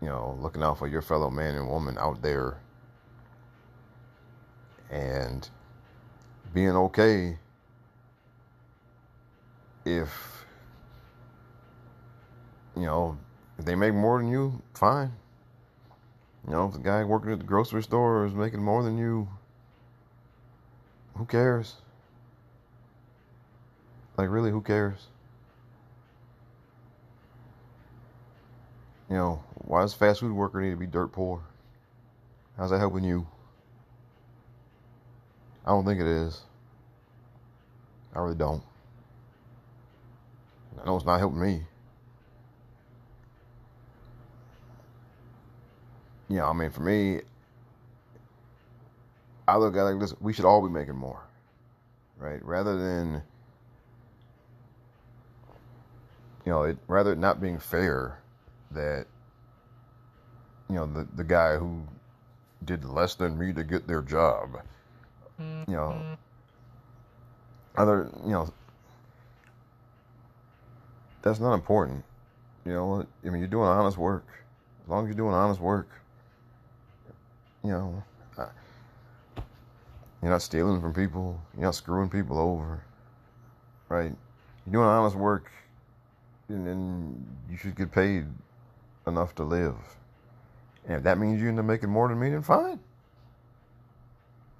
[0.00, 2.58] you know, looking out for your fellow man and woman out there
[4.90, 5.48] and
[6.52, 7.36] being okay
[9.84, 10.46] if
[12.76, 13.18] you know
[13.58, 15.12] if they make more than you, fine.
[16.46, 19.28] You know, if the guy working at the grocery store is making more than you,
[21.16, 21.76] who cares?
[24.16, 25.06] Like, really, who cares?
[29.14, 31.40] You know, why does fast food worker need to be dirt poor?
[32.56, 33.28] How's that helping you?
[35.64, 36.42] I don't think it is.
[38.12, 38.60] I really don't.
[40.82, 41.62] I know it's not helping me.
[46.28, 47.20] Yeah, I mean, for me,
[49.46, 51.22] I look at it like this: we should all be making more,
[52.18, 52.44] right?
[52.44, 53.22] Rather than,
[56.44, 58.18] you know, it rather not being fair
[58.74, 59.06] that,
[60.68, 61.82] you know, the the guy who
[62.64, 64.60] did less than me to get their job,
[65.38, 66.14] you know, mm-hmm.
[67.76, 68.52] other, you know,
[71.22, 72.04] that's not important.
[72.64, 74.26] You know, I mean, you're doing honest work.
[74.84, 75.88] As long as you're doing honest work,
[77.62, 78.02] you know,
[80.24, 81.38] you're not stealing from people.
[81.54, 82.82] You're not screwing people over,
[83.90, 84.12] right?
[84.64, 85.50] You're doing honest work,
[86.48, 88.24] and then you should get paid
[89.06, 89.76] enough to live.
[90.86, 92.78] And if that means you end up making more than me, then fine.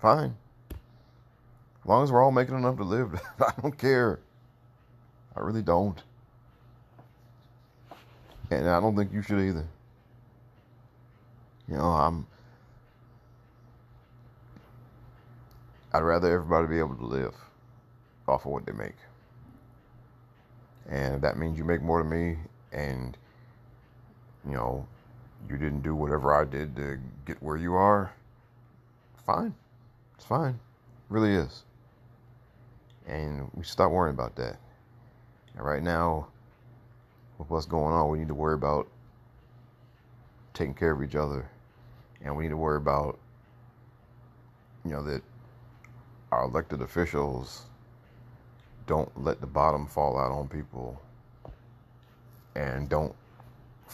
[0.01, 0.37] Fine.
[0.71, 4.21] As long as we're all making enough to live, I don't care.
[5.37, 6.03] I really don't.
[8.51, 9.67] And I don't think you should either.
[11.69, 12.27] You know, I'm.
[15.93, 17.35] I'd rather everybody be able to live
[18.27, 18.97] off of what they make.
[20.89, 22.37] And if that means you make more than me
[22.73, 23.17] and,
[24.47, 24.87] you know,
[25.49, 28.13] you didn't do whatever I did to get where you are,
[29.27, 29.55] fine.
[30.17, 30.55] It's fine.
[30.55, 31.65] It really is.
[33.07, 34.57] And we stop worrying about that.
[35.57, 36.29] And right now,
[37.39, 38.89] with what's going on, we need to worry about
[40.55, 41.49] taking care of each other.
[42.23, 43.19] And we need to worry about,
[44.85, 45.23] you know, that
[46.33, 47.67] our elected officials
[48.87, 51.01] don't let the bottom fall out on people
[52.55, 53.15] and don't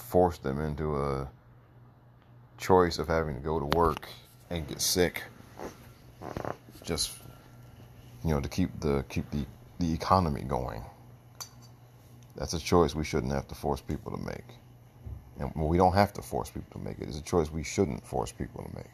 [0.00, 1.28] force them into a
[2.58, 4.08] choice of having to go to work
[4.50, 5.22] and get sick
[6.82, 7.12] just
[8.24, 9.44] you know to keep the keep the
[9.78, 10.82] the economy going.
[12.36, 14.44] That's a choice we shouldn't have to force people to make.
[15.38, 17.08] And we don't have to force people to make it.
[17.08, 18.90] It's a choice we shouldn't force people to make.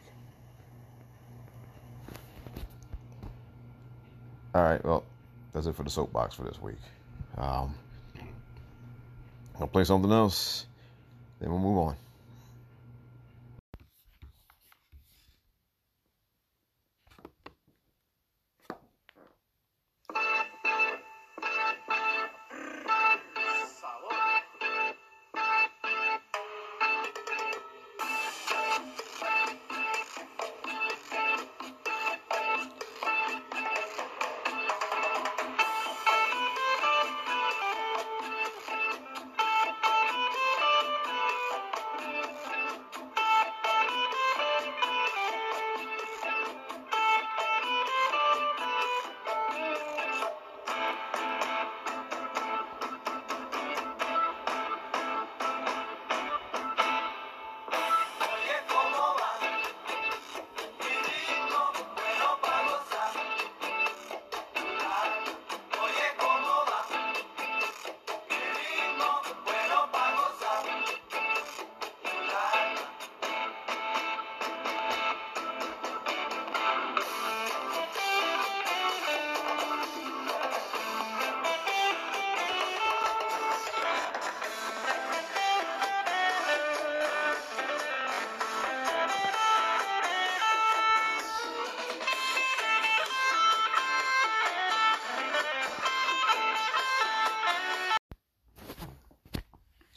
[4.55, 5.03] All right, well,
[5.53, 6.79] that's it for the soapbox for this week.
[7.37, 7.75] Um,
[9.59, 10.65] I'll play something else,
[11.39, 11.95] then we'll move on.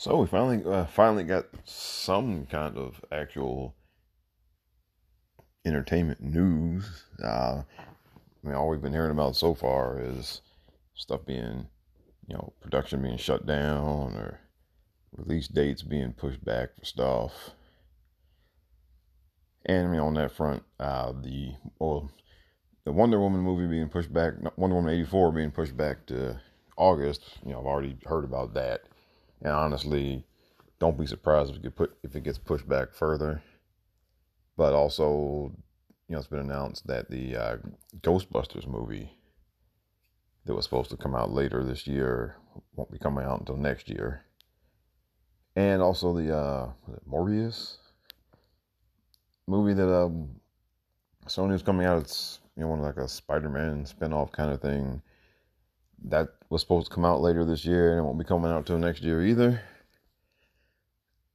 [0.01, 3.75] So we finally uh, finally got some kind of actual
[5.67, 7.05] entertainment news.
[7.23, 10.41] Uh, I mean, all we've been hearing about so far is
[10.95, 11.67] stuff being,
[12.27, 14.41] you know, production being shut down or
[15.19, 17.51] release dates being pushed back for stuff.
[19.67, 22.11] And I mean, on that front, uh, the well,
[22.87, 26.41] the Wonder Woman movie being pushed back, Wonder Woman eighty four being pushed back to
[26.79, 27.21] August.
[27.45, 28.85] You know, I've already heard about that
[29.43, 30.25] and honestly,
[30.79, 33.43] don't be surprised if it, get put, if it gets pushed back further.
[34.57, 35.53] But also,
[36.09, 37.57] you know, it's been announced that the uh,
[38.01, 39.11] Ghostbusters movie
[40.45, 42.37] that was supposed to come out later this year
[42.75, 44.25] won't be coming out until next year.
[45.57, 46.71] And also the uh,
[47.09, 47.77] Morbius
[49.47, 50.29] movie that um,
[51.27, 52.01] Sony is coming out.
[52.01, 55.03] It's you know one like a Spider-Man spin-off kind of thing
[56.05, 58.67] that was supposed to come out later this year and it won't be coming out
[58.67, 59.63] till next year either.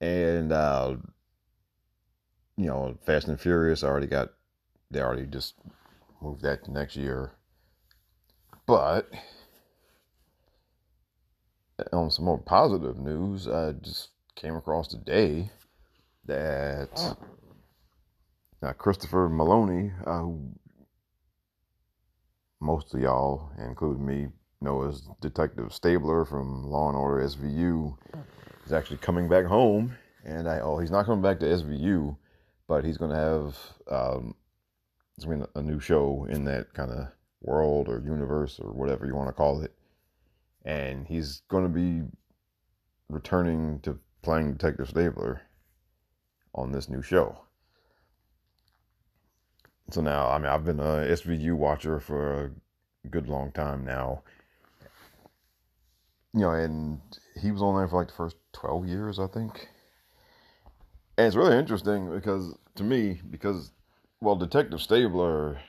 [0.01, 0.97] And uh,
[2.57, 4.33] you know, Fast and Furious already got
[4.91, 5.55] they already just
[6.21, 7.31] moved that to next year.
[8.67, 9.09] But
[11.93, 15.49] on some more positive news, I just came across today
[16.25, 17.15] that
[18.61, 20.51] uh, Christopher Meloni, uh, who
[22.59, 24.27] most of y'all, including me,
[24.61, 27.95] know as Detective Stabler from Law and Order SVU
[28.65, 32.15] is actually coming back home, and I oh he's not coming back to SVU,
[32.67, 33.57] but he's going to have
[33.89, 34.35] um,
[35.23, 37.07] going to be a new show in that kind of
[37.41, 39.73] world or universe or whatever you want to call it,
[40.65, 42.03] and he's going to be
[43.09, 45.41] returning to playing Detective Stabler
[46.53, 47.37] on this new show.
[49.91, 52.51] So now, I mean, I've been a SVU watcher for
[53.03, 54.23] a good long time now,
[56.35, 56.99] you know, and
[57.41, 59.69] he was on there for like the first 12 years, I think.
[61.17, 63.71] And it's really interesting because, to me, because,
[64.19, 65.61] well, Detective Stabler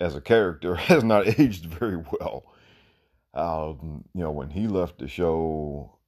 [0.00, 2.44] as a character has not aged very well.
[3.34, 5.98] Um, you know, when he left the show,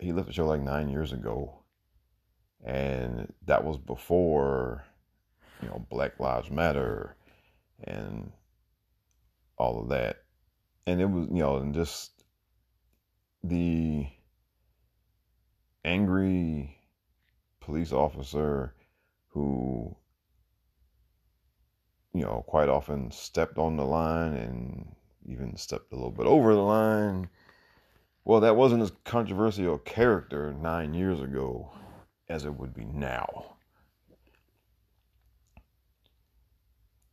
[0.00, 1.60] he left the show like nine years ago.
[2.64, 4.84] And that was before,
[5.62, 7.14] you know, Black Lives Matter
[7.84, 8.32] and
[9.56, 10.23] all of that
[10.86, 12.24] and it was you know and just
[13.42, 14.06] the
[15.84, 16.76] angry
[17.60, 18.74] police officer
[19.28, 19.94] who
[22.12, 24.94] you know quite often stepped on the line and
[25.26, 27.28] even stepped a little bit over the line.
[28.24, 31.72] Well that wasn't as controversial a character 9 years ago
[32.28, 33.56] as it would be now.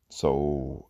[0.09, 0.87] So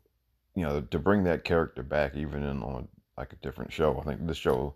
[0.56, 2.88] you know, to bring that character back, even in on
[3.18, 4.00] like a different show.
[4.00, 4.74] I think this show,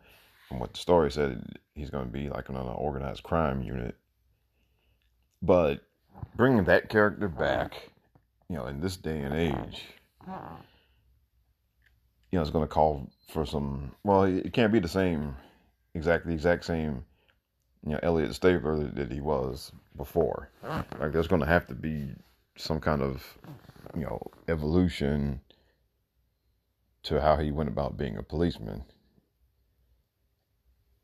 [0.47, 3.95] from what the story said, he's going to be like an organized crime unit.
[5.41, 5.81] But
[6.35, 7.91] bringing that character back
[8.49, 9.83] you know, in this day and age,
[10.27, 10.33] you
[12.33, 13.91] know, it's going to call for some.
[14.03, 15.35] Well, it can't be the same,
[15.93, 17.03] exactly the exact same,
[17.85, 20.49] you know, Elliot Stabler that he was before.
[20.99, 22.09] Like, there's going to have to be
[22.57, 23.23] some kind of,
[23.95, 25.41] you know, evolution
[27.05, 28.83] to how he went about being a policeman.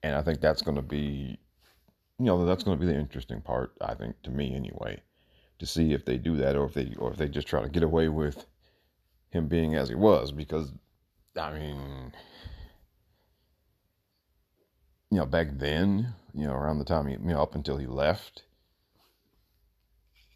[0.03, 1.39] And I think that's going to be,
[2.17, 3.73] you know, that's going to be the interesting part.
[3.81, 5.01] I think to me anyway,
[5.59, 7.69] to see if they do that or if they or if they just try to
[7.69, 8.47] get away with
[9.29, 10.31] him being as he was.
[10.31, 10.73] Because,
[11.39, 12.11] I mean,
[15.11, 17.85] you know, back then, you know, around the time he, you know, up until he
[17.85, 18.41] left,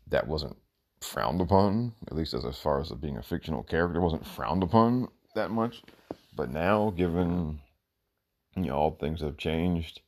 [0.10, 0.58] that wasn't
[1.02, 5.08] frowned upon, at least as, as far as being a fictional character, wasn't frowned upon
[5.36, 5.84] that much.
[6.36, 7.60] But now, given
[8.56, 10.02] you know all things have changed,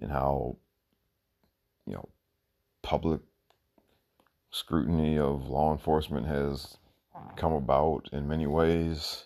[0.00, 0.56] and how
[1.86, 2.08] you know
[2.82, 3.20] public
[4.50, 6.76] scrutiny of law enforcement has
[7.36, 9.24] come about in many ways.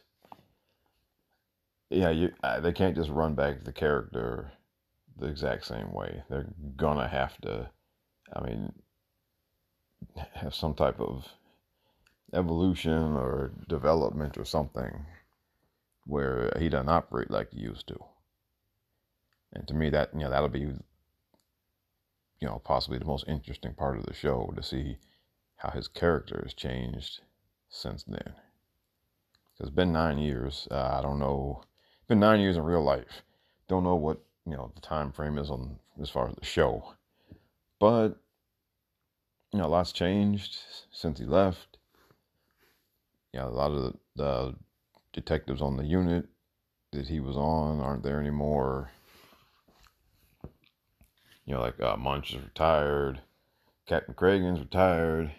[1.90, 4.52] Yeah, you, they can't just run back the character
[5.18, 6.22] the exact same way.
[6.28, 7.68] They're gonna have to,
[8.34, 8.72] I mean,
[10.34, 11.28] have some type of
[12.32, 15.04] evolution or development or something
[16.06, 17.98] where he doesn't operate like he used to.
[19.52, 23.98] And to me, that you know that'll be you know possibly the most interesting part
[23.98, 24.98] of the show to see
[25.56, 27.20] how his character has changed
[27.68, 28.34] since then.
[29.60, 30.66] It's been nine years.
[30.70, 31.60] Uh, I don't know.
[32.00, 33.22] It's been nine years in real life.
[33.68, 36.94] Don't know what you know the time frame is on as far as the show,
[37.78, 38.16] but
[39.52, 40.56] you know, a lot's changed
[40.90, 41.71] since he left.
[43.32, 44.54] You know, a lot of the, the
[45.12, 46.26] detectives on the unit
[46.92, 48.90] that he was on aren't there anymore.
[51.46, 53.20] You know, like uh, Munch is retired,
[53.86, 55.32] Captain Cragen's retired.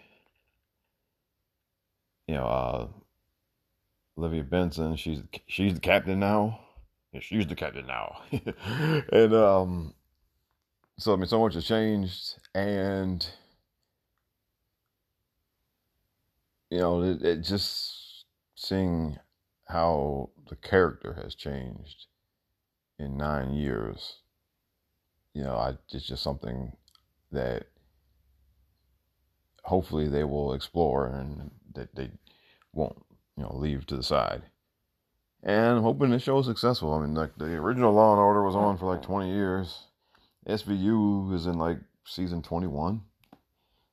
[2.26, 2.86] You know, uh,
[4.18, 6.60] Olivia Benson, she's she's the captain now.
[7.12, 8.20] Yeah, she's the captain now.
[9.12, 9.94] and um,
[10.98, 13.26] so I mean, so much has changed, and
[16.74, 18.24] you know, it, it just
[18.56, 19.16] seeing
[19.68, 22.06] how the character has changed
[22.98, 24.16] in nine years.
[25.34, 26.72] You know, I, it's just something
[27.30, 27.66] that
[29.62, 32.10] hopefully they will explore and that they
[32.72, 32.96] won't,
[33.36, 34.42] you know, leave to the side.
[35.44, 36.92] And I'm hoping the show is successful.
[36.92, 39.84] I mean, like the original Law and Order was on for like 20 years.
[40.48, 43.00] SVU is in like season 21.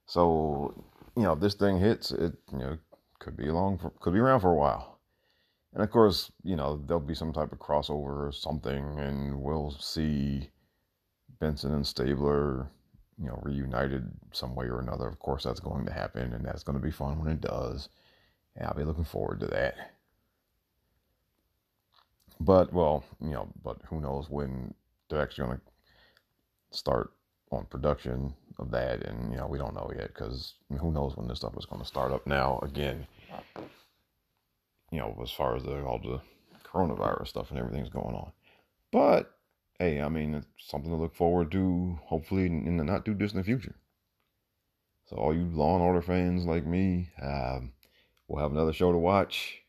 [0.08, 2.78] So you know, if this thing hits, it you know
[3.20, 5.00] could be long for, could be around for a while.
[5.74, 9.72] And of course, you know, there'll be some type of crossover or something, and we'll
[9.72, 10.50] see
[11.40, 12.70] Benson and Stabler,
[13.18, 15.08] you know, reunited some way or another.
[15.08, 17.90] Of course, that's going to happen, and that's going to be fun when it does.
[18.56, 19.76] And I'll be looking forward to that.
[22.40, 24.74] But, well, you know, but who knows when
[25.10, 27.14] they're actually going to start
[27.52, 31.28] on production of that, and you know we don't know yet because who knows when
[31.28, 33.08] this stuff is going to start up now again.
[34.92, 36.22] You know, as far as the, all the
[36.68, 38.32] coronavirus stuff and everything's going on,
[38.92, 39.32] but
[39.80, 42.00] hey, I mean it's something to look forward to.
[42.06, 43.76] Hopefully, in the not too distant future.
[45.10, 47.74] So all you Law and Order fans like me, um,
[48.28, 49.60] we'll have another show to watch,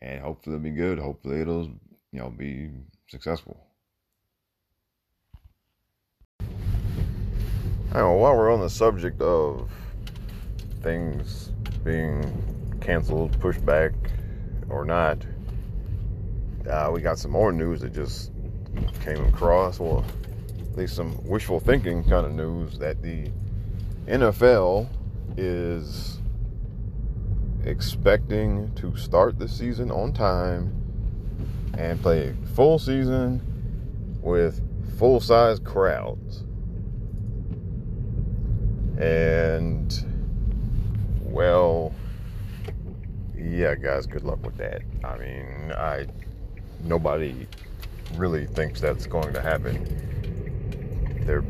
[0.00, 0.98] and hopefully it'll be good.
[0.98, 1.70] Hopefully it'll
[2.10, 2.70] you know be
[3.08, 3.66] successful.
[7.92, 9.68] While we're on the subject of
[10.80, 11.52] things
[11.84, 13.92] being canceled, pushed back,
[14.70, 15.18] or not,
[16.70, 18.30] uh, we got some more news that just
[19.04, 19.78] came across.
[19.78, 20.06] Well,
[20.58, 23.30] at least some wishful thinking kind of news that the
[24.06, 24.88] NFL
[25.36, 26.18] is
[27.64, 30.74] expecting to start the season on time
[31.76, 33.42] and play full season
[34.22, 34.62] with
[34.98, 36.44] full size crowds.
[39.02, 39.92] And,
[41.22, 41.92] well,
[43.36, 44.82] yeah, guys, good luck with that.
[45.02, 46.06] I mean, I
[46.84, 47.48] nobody
[48.14, 51.18] really thinks that's going to happen.
[51.26, 51.42] They're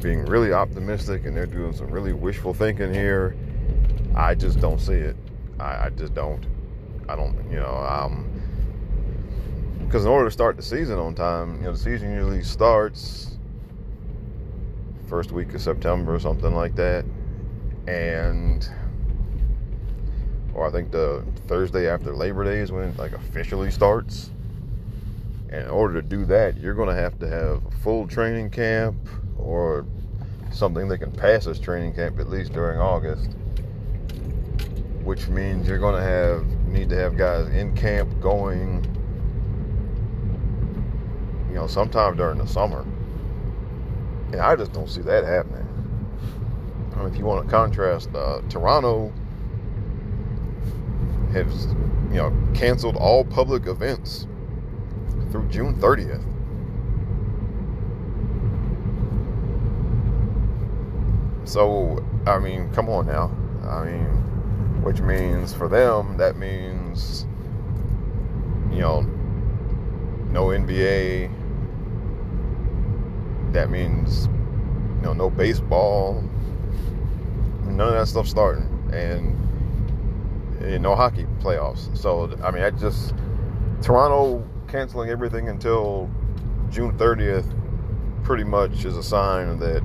[0.00, 3.36] being really optimistic and they're doing some really wishful thinking here.
[4.16, 5.16] I just don't see it.
[5.60, 6.44] I, I just don't.
[7.08, 8.26] I don't, you know, um,
[9.84, 13.29] because in order to start the season on time, you know, the season usually starts
[15.10, 17.04] first week of September or something like that.
[17.88, 18.66] And
[20.54, 24.30] or I think the Thursday after Labor Day is when it like officially starts.
[25.50, 28.50] And in order to do that, you're going to have to have a full training
[28.50, 28.96] camp
[29.36, 29.84] or
[30.52, 33.30] something that can pass as training camp at least during August.
[35.02, 38.84] which means you're going to have need to have guys in camp going
[41.48, 42.84] you know sometime during the summer
[44.32, 45.66] and i just don't see that happening.
[46.92, 49.12] I mean, if you want to contrast uh, toronto
[51.32, 51.66] has
[52.10, 54.26] you know canceled all public events
[55.30, 56.24] through june 30th
[61.44, 63.30] so i mean come on now.
[63.68, 64.20] I mean
[64.82, 67.26] which means for them that means
[68.70, 69.02] you know
[70.30, 71.30] no NBA
[73.52, 76.22] that means you know no baseball
[77.64, 79.36] none of that stuff starting and,
[80.62, 83.14] and no hockey playoffs so I mean I just
[83.82, 86.10] Toronto canceling everything until
[86.70, 87.56] June 30th
[88.24, 89.82] pretty much is a sign that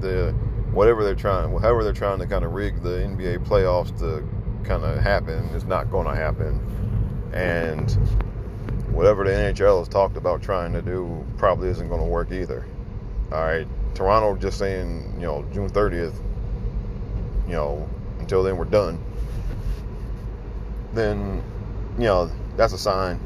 [0.00, 0.32] the
[0.72, 4.22] whatever they're trying however they're trying to kind of rig the NBA playoffs to
[4.68, 6.60] kind of happen is not going to happen.
[7.32, 7.90] And
[8.90, 12.66] whatever the NHL has talked about trying to do probably isn't going to work either.
[13.32, 16.14] All right, Toronto just saying, you know, June 30th,
[17.46, 17.88] you know,
[18.20, 18.98] until then we're done.
[20.94, 21.42] Then,
[21.98, 23.20] you know, that's a sign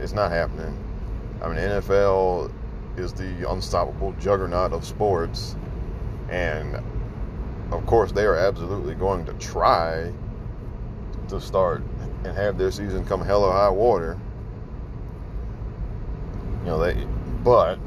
[0.00, 0.76] it's not happening.
[1.42, 2.52] I mean, NFL
[2.96, 5.56] is the unstoppable juggernaut of sports.
[6.30, 6.76] And
[7.72, 10.12] of course, they are absolutely going to try
[11.28, 11.82] to start
[12.24, 14.18] and have their season come hell or high water.
[16.60, 17.06] You know, they,
[17.42, 17.78] but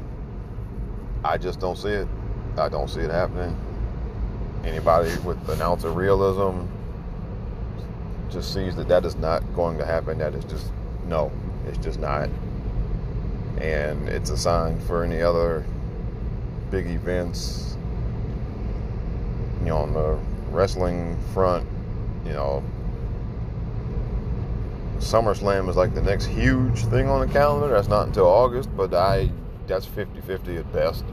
[1.28, 2.08] I just don't see it.
[2.56, 3.54] I don't see it happening.
[4.64, 6.62] Anybody with an ounce of realism
[8.30, 10.16] just sees that that is not going to happen.
[10.16, 10.72] That is just,
[11.06, 11.30] no,
[11.66, 12.30] it's just not.
[13.60, 15.66] And it's a sign for any other
[16.70, 17.76] big events,
[19.60, 20.18] you know, on the
[20.50, 21.68] wrestling front,
[22.24, 22.62] you know,
[24.96, 27.68] SummerSlam is like the next huge thing on the calendar.
[27.68, 29.30] That's not until August, but I
[29.66, 31.04] that's 50-50 at best.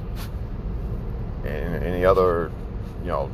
[1.46, 2.52] And any other,
[3.02, 3.32] you know,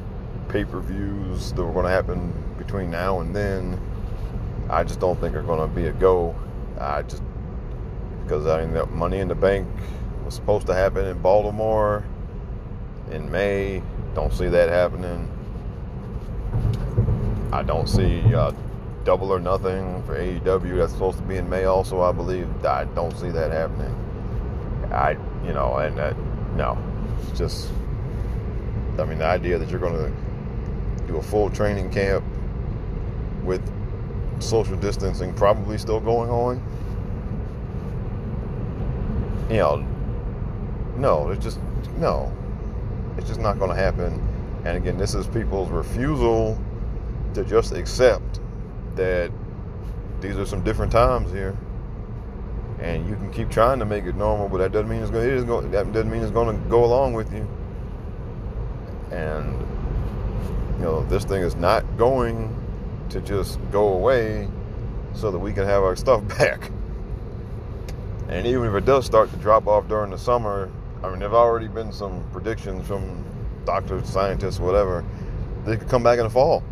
[0.49, 3.79] pay-per-views that were going to happen between now and then,
[4.69, 6.35] I just don't think are going to be a go.
[6.79, 7.23] I just
[8.23, 9.67] because I mean, the Money in the Bank
[10.23, 12.05] was supposed to happen in Baltimore
[13.11, 13.83] in May.
[14.15, 15.29] Don't see that happening.
[17.51, 18.53] I don't see uh,
[19.03, 20.77] double or nothing for AEW.
[20.77, 22.47] That's supposed to be in May, also, I believe.
[22.65, 23.93] I don't see that happening.
[24.91, 25.11] I,
[25.45, 26.13] you know, and uh,
[26.55, 26.77] no,
[27.29, 27.69] it's just,
[28.99, 32.23] I mean, the idea that you're going to do a full training camp
[33.43, 33.61] with
[34.41, 36.61] social distancing probably still going on.
[39.49, 39.87] You know,
[40.97, 41.59] no, it's just,
[41.97, 42.31] no,
[43.17, 44.27] it's just not going to happen.
[44.63, 46.59] And again, this is people's refusal
[47.33, 48.39] to just accept
[48.95, 49.31] that
[50.21, 51.57] these are some different times here,
[52.79, 55.27] and you can keep trying to make it normal, but that doesn't mean it's going.
[55.27, 55.71] It is going.
[55.71, 57.47] That doesn't mean it's going to go along with you.
[59.11, 59.59] And
[60.77, 62.55] you know, this thing is not going
[63.09, 64.47] to just go away
[65.13, 66.71] so that we can have our stuff back.
[68.29, 70.71] And even if it does start to drop off during the summer,
[71.03, 73.25] I mean, there's already been some predictions from
[73.65, 75.03] doctors, scientists, whatever.
[75.65, 76.63] They could come back in the fall.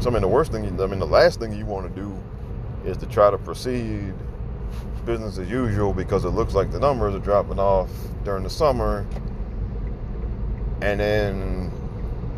[0.00, 2.16] So I mean, the worst thing, I mean, the last thing you want to do
[2.84, 4.12] is to try to proceed
[5.04, 7.90] business as usual because it looks like the numbers are dropping off
[8.24, 9.06] during the summer,
[10.82, 11.70] and then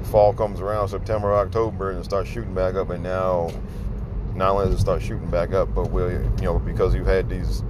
[0.05, 3.51] fall comes around, September, October, and it starts shooting back up, and now
[4.35, 7.29] not only does it start shooting back up, but we, you know, because you've had
[7.29, 7.63] these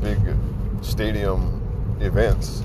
[0.00, 0.18] big
[0.80, 1.62] stadium
[2.00, 2.62] events,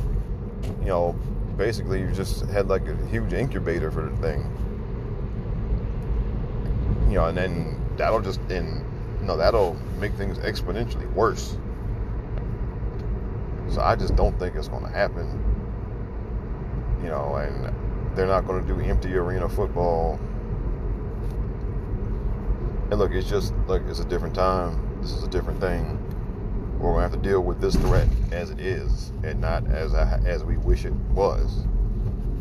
[0.80, 1.16] you know,
[1.58, 4.40] basically you just had like a huge incubator for the thing.
[7.10, 8.86] You know, and then that'll just and
[9.22, 11.58] you know that'll make things exponentially worse.
[13.70, 15.28] So I just don't think it's going to happen.
[17.02, 20.20] You know, and they're not going to do empty arena football.
[22.90, 25.00] And look, it's just like it's a different time.
[25.02, 25.98] This is a different thing.
[26.74, 29.94] We're going to have to deal with this threat as it is, and not as
[29.94, 31.66] I, as we wish it was.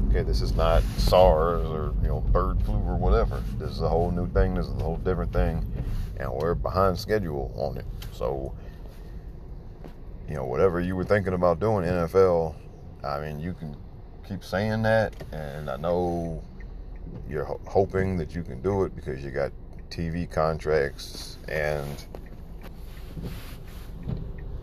[0.08, 3.42] Okay, this is not SARS or you know bird flu or whatever.
[3.58, 4.54] This is a whole new thing.
[4.54, 5.64] This is a whole different thing,
[6.20, 7.86] and we're behind schedule on it.
[8.12, 8.54] So,
[10.28, 12.54] you know, whatever you were thinking about doing NFL,
[13.02, 13.74] I mean, you can
[14.28, 16.42] keep saying that, and I know
[17.28, 19.52] you're ho- hoping that you can do it because you got
[19.88, 22.04] TV contracts and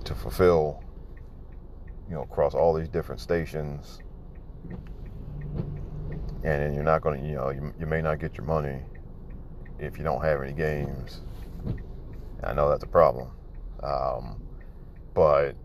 [0.05, 0.81] to fulfill,
[2.07, 3.99] you know, across all these different stations
[6.47, 8.79] and then you're not going to, you know, you, you may not get your money
[9.79, 11.21] if you don't have any games.
[12.43, 13.31] I know that's a problem,
[13.83, 14.41] um,
[15.13, 15.55] but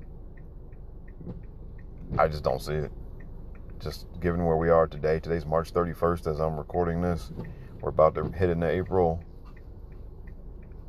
[2.18, 2.93] I just don't see it.
[3.81, 7.31] Just given where we are today, today's March 31st as I'm recording this.
[7.81, 9.23] We're about to hit into April.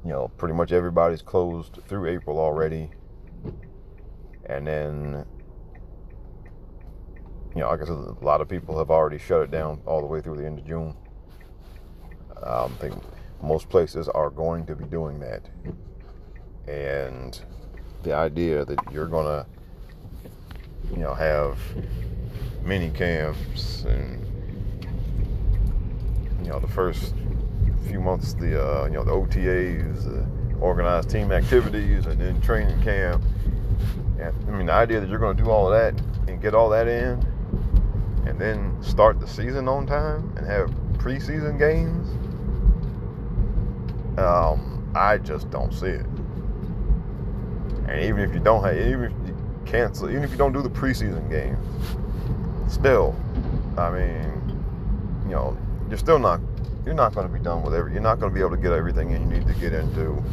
[0.06, 2.92] You know, pretty much everybody's closed through April already.
[4.46, 5.26] And then,
[7.56, 10.02] you know, like I said, a lot of people have already shut it down all
[10.02, 10.96] the way through the end of June.
[12.44, 12.96] Um, I think
[13.44, 15.42] most places are going to be doing that.
[16.68, 17.40] And
[18.02, 19.46] the idea that you're going to,
[20.92, 21.60] you know, have
[22.64, 24.26] mini camps and,
[26.42, 27.14] you know, the first
[27.86, 30.26] few months, the, uh, you know, the OTAs, the
[30.60, 33.22] organized team activities, and then training camp.
[34.20, 36.56] And I mean, the idea that you're going to do all of that and get
[36.56, 37.22] all that in
[38.26, 42.03] and then start the season on time and have preseason games
[44.18, 46.06] um, I just don't see it.
[47.88, 49.36] And even if you don't have, even if you
[49.66, 51.58] cancel, even if you don't do the preseason games,
[52.74, 53.16] still,
[53.78, 54.64] I mean,
[55.26, 55.58] you know,
[55.90, 56.40] you're still not,
[56.86, 58.62] you're not going to be done with every, you're not going to be able to
[58.62, 60.24] get everything you need to get into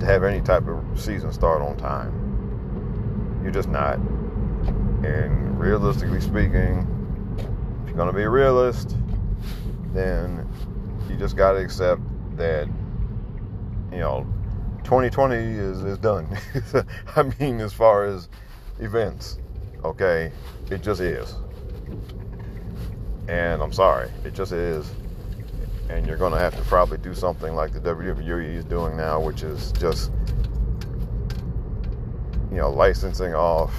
[0.00, 3.40] to have any type of season start on time.
[3.42, 3.96] You're just not.
[5.04, 6.86] And realistically speaking,
[7.82, 8.96] if you're going to be a realist,
[9.92, 10.48] then
[11.08, 12.00] you just got to accept
[12.36, 12.68] that
[13.92, 14.26] you know,
[14.84, 16.26] 2020 is, is done.
[17.16, 18.28] I mean, as far as
[18.80, 19.38] events,
[19.84, 20.32] okay,
[20.70, 21.34] it just is.
[23.28, 24.90] And I'm sorry, it just is.
[25.88, 29.20] And you're going to have to probably do something like the WWE is doing now,
[29.20, 30.10] which is just,
[32.50, 33.74] you know, licensing off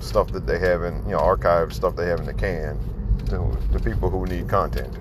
[0.00, 2.78] stuff that they have in, you know, archived stuff they have in the can
[3.26, 4.96] to the people who need content.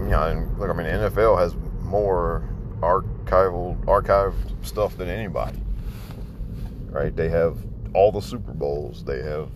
[0.00, 2.48] You know, look, I mean, NFL has more
[2.80, 4.34] archival archived
[4.64, 5.58] stuff than anybody.
[6.86, 7.14] Right?
[7.14, 7.58] They have
[7.94, 9.04] all the Super Bowls.
[9.04, 9.50] They have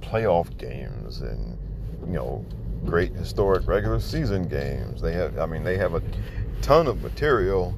[0.00, 1.58] playoff games and
[2.06, 2.44] you know
[2.84, 5.00] great historic regular season games.
[5.00, 6.02] They have, I mean, they have a
[6.62, 7.74] ton of material,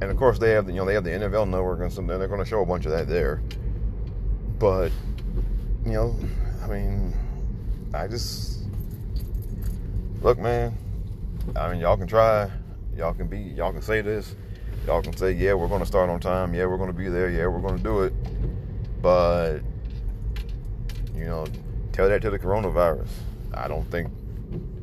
[0.00, 2.18] and of course they have, the, you know, they have the NFL Network and something.
[2.18, 3.42] They're going to show a bunch of that there.
[4.58, 4.90] But
[5.84, 6.16] you know,
[6.62, 7.14] I mean,
[7.94, 8.57] I just
[10.22, 10.76] look, man.
[11.56, 12.50] I mean, y'all can try.
[12.96, 13.38] Y'all can be.
[13.38, 14.34] Y'all can say this.
[14.86, 16.54] Y'all can say, yeah, we're going to start on time.
[16.54, 17.28] Yeah, we're going to be there.
[17.28, 18.12] Yeah, we're going to do it.
[19.02, 19.58] But
[21.14, 21.46] you know,
[21.92, 23.08] tell that to the coronavirus.
[23.54, 24.10] I don't think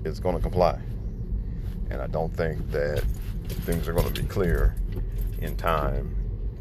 [0.04, 0.80] it's going to comply,
[1.90, 3.04] and I don't think that
[3.48, 4.76] things are going to be clear
[5.40, 6.16] in time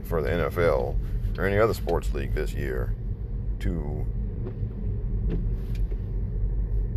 [0.04, 0.96] for the NFL
[1.38, 2.94] or any other sports league this year
[3.60, 4.06] to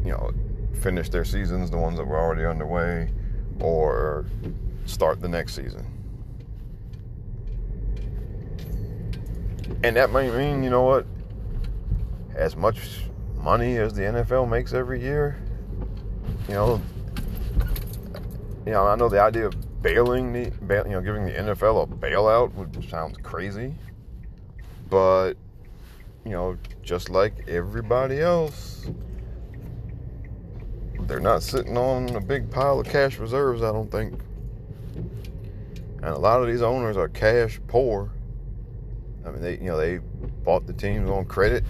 [0.03, 0.31] you know
[0.77, 3.09] finish their seasons, the ones that were already underway,
[3.59, 4.25] or
[4.85, 5.85] start the next season.
[9.83, 11.05] And that might mean, you know what,
[12.35, 13.01] as much
[13.35, 15.37] money as the NFL makes every year,
[16.47, 16.81] you know,
[18.65, 20.51] you know, I know the idea of bailing the,
[20.85, 23.73] you know, giving the NFL a bailout would sound crazy,
[24.89, 25.33] but
[26.25, 28.87] you know, just like everybody else,
[31.07, 34.19] they're not sitting on a big pile of cash reserves, I don't think.
[34.95, 38.11] And a lot of these owners are cash poor.
[39.25, 39.99] I mean, they you know they
[40.43, 41.63] bought the teams on credit,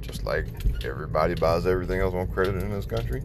[0.00, 0.46] just like
[0.84, 3.22] everybody buys everything else on credit in this country.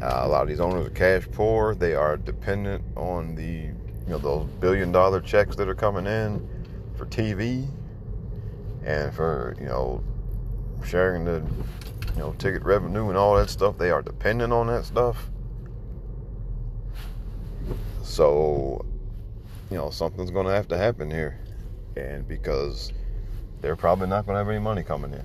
[0.00, 1.74] Uh, a lot of these owners are cash poor.
[1.74, 6.48] They are dependent on the you know those billion dollar checks that are coming in
[6.96, 7.68] for TV
[8.84, 10.02] and for you know
[10.84, 11.42] sharing the
[12.14, 13.78] you know, ticket revenue and all that stuff.
[13.78, 15.30] They are dependent on that stuff.
[18.02, 18.84] So,
[19.70, 21.38] you know, something's going to have to happen here.
[21.96, 22.92] And because
[23.60, 25.24] they're probably not going to have any money coming in,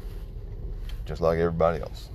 [1.05, 2.09] just like everybody else.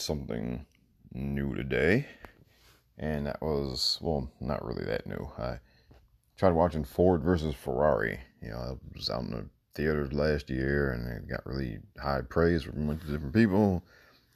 [0.00, 0.66] Something
[1.12, 2.06] new today,
[2.98, 5.30] and that was, well, not really that new.
[5.38, 5.58] I
[6.36, 8.20] tried watching Ford versus Ferrari.
[8.42, 12.22] You know, I was out in the theaters last year, and it got really high
[12.22, 13.82] praise from a bunch of different people.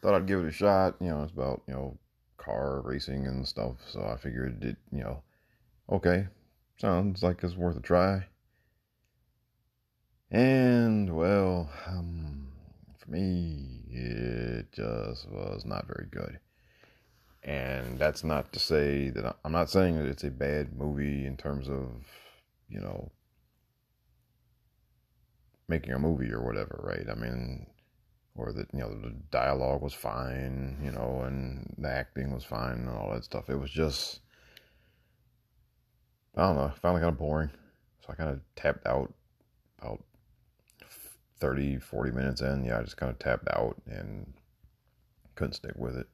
[0.00, 0.96] Thought I'd give it a shot.
[1.00, 1.98] You know, it's about, you know,
[2.36, 5.22] car racing and stuff, so I figured it, you know,
[5.90, 6.26] okay,
[6.76, 8.26] sounds like it's worth a try.
[10.30, 12.51] And, well, um,
[13.12, 16.40] me, it just was not very good.
[17.44, 21.36] And that's not to say that I'm not saying that it's a bad movie in
[21.36, 22.06] terms of,
[22.68, 23.10] you know,
[25.68, 27.06] making a movie or whatever, right?
[27.10, 27.66] I mean,
[28.34, 32.78] or that, you know, the dialogue was fine, you know, and the acting was fine
[32.78, 33.50] and all that stuff.
[33.50, 34.20] It was just,
[36.36, 37.50] I don't know, it kind of boring.
[38.00, 39.12] So I kind of tapped out
[39.78, 40.02] about
[41.42, 42.64] 30, 40 minutes in.
[42.64, 44.32] Yeah, I just kind of tapped out and
[45.34, 46.06] couldn't stick with it.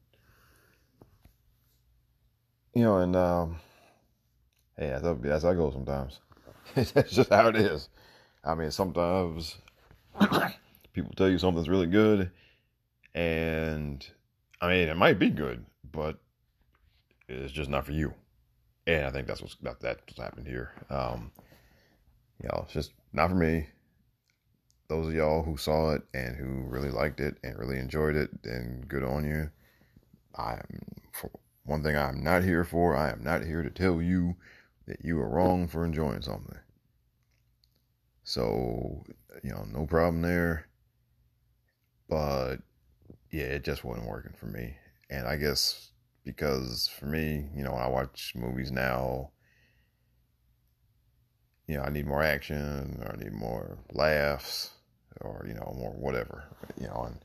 [2.73, 3.57] You know, and um,
[4.75, 6.19] hey, that's, that's how I go sometimes.
[6.93, 7.89] that's just how it is.
[8.43, 9.57] I mean, sometimes
[10.93, 12.31] people tell you something's really good,
[13.13, 14.03] and
[14.59, 16.17] I mean, it might be good, but
[17.27, 18.15] it's just not for you.
[18.87, 20.71] And I think that's what's that, that's what's happened here.
[20.89, 21.31] Um,
[22.41, 23.67] you know, it's just not for me.
[24.89, 28.41] Those of y'all who saw it and who really liked it and really enjoyed it,
[28.41, 29.51] then good on you.
[30.35, 30.63] I'm
[31.11, 31.29] for
[31.63, 32.95] one thing I'm not here for.
[32.95, 34.35] I am not here to tell you
[34.87, 36.57] that you are wrong for enjoying something.
[38.23, 39.03] So,
[39.43, 40.67] you know, no problem there.
[42.09, 42.57] But
[43.29, 44.75] yeah, it just wasn't working for me.
[45.11, 45.91] And I guess
[46.23, 49.29] because for me, you know, I watch movies now,
[51.67, 54.71] you know, I need more action or I need more laughs
[55.21, 56.43] or, you know, more whatever,
[56.79, 57.19] you know, and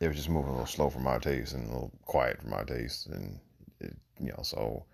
[0.00, 2.48] it was just moving a little slow for my taste and a little quiet for
[2.48, 3.06] my taste.
[3.06, 3.38] And,
[3.80, 4.84] it, you know, so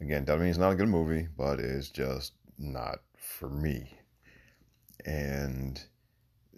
[0.00, 3.92] again, doesn't mean it's not a good movie, but it's just not for me.
[5.04, 5.80] And,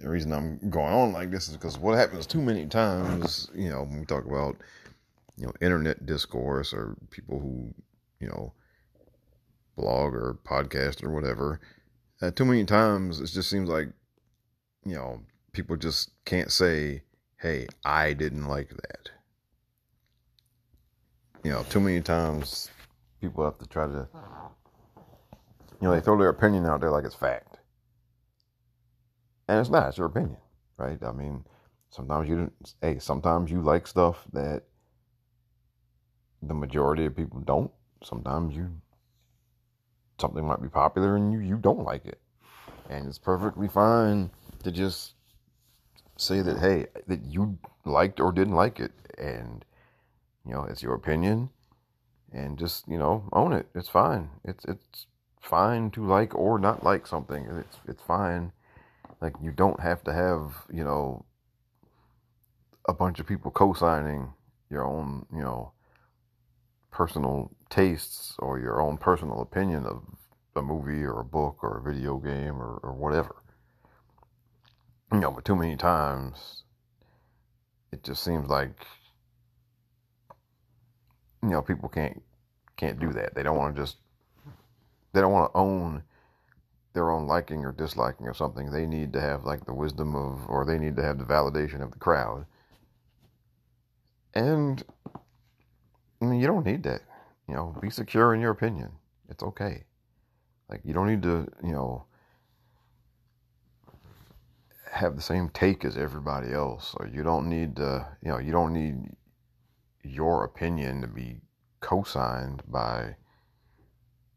[0.00, 3.68] the reason I'm going on like this is because what happens too many times, you
[3.68, 4.56] know, when we talk about,
[5.36, 7.74] you know, internet discourse or people who,
[8.18, 8.52] you know,
[9.76, 11.60] blog or podcast or whatever,
[12.22, 13.88] uh, too many times it just seems like,
[14.84, 15.20] you know,
[15.52, 17.02] people just can't say,
[17.36, 19.10] hey, I didn't like that.
[21.42, 22.70] You know, too many times
[23.20, 24.08] people have to try to,
[25.80, 27.50] you know, they throw their opinion out there like it's fact
[29.50, 29.88] and it's not.
[29.88, 30.36] It's your opinion,
[30.76, 31.02] right?
[31.02, 31.44] I mean,
[31.90, 34.62] sometimes you hey, sometimes you like stuff that
[36.40, 37.70] the majority of people don't.
[38.04, 38.70] Sometimes you
[40.20, 42.20] something might be popular and you you don't like it,
[42.88, 44.30] and it's perfectly fine
[44.62, 45.14] to just
[46.16, 49.64] say that hey that you liked or didn't like it, and
[50.44, 51.50] you know it's your opinion,
[52.32, 53.66] and just you know own it.
[53.74, 54.30] It's fine.
[54.44, 55.06] It's it's
[55.40, 57.46] fine to like or not like something.
[57.46, 58.52] It's it's fine
[59.20, 61.24] like you don't have to have, you know,
[62.88, 64.32] a bunch of people co-signing
[64.70, 65.72] your own, you know,
[66.90, 70.02] personal tastes or your own personal opinion of
[70.56, 73.36] a movie or a book or a video game or, or whatever.
[75.12, 76.62] You know, but too many times
[77.92, 78.86] it just seems like
[81.42, 82.22] you know people can't
[82.76, 83.34] can't do that.
[83.34, 83.96] They don't want to just
[85.12, 86.02] they don't want to own
[86.92, 90.48] their own liking or disliking of something, they need to have like the wisdom of,
[90.48, 92.44] or they need to have the validation of the crowd.
[94.34, 94.82] And
[96.20, 97.02] I mean, you don't need that.
[97.48, 98.90] You know, be secure in your opinion.
[99.28, 99.84] It's okay.
[100.68, 102.04] Like you don't need to, you know,
[105.00, 108.52] have the same take as everybody else, or you don't need to, you know, you
[108.52, 109.16] don't need
[110.02, 111.40] your opinion to be
[111.80, 113.16] co-signed by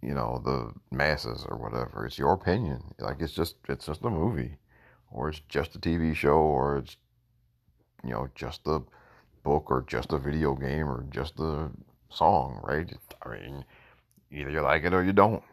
[0.01, 2.05] you know the masses or whatever.
[2.05, 2.81] It's your opinion.
[2.99, 4.57] Like it's just it's just a movie,
[5.11, 6.97] or it's just a TV show, or it's
[8.03, 8.81] you know just a
[9.43, 11.69] book, or just a video game, or just a
[12.09, 12.91] song, right?
[13.25, 13.65] I mean,
[14.31, 15.43] either you like it or you don't.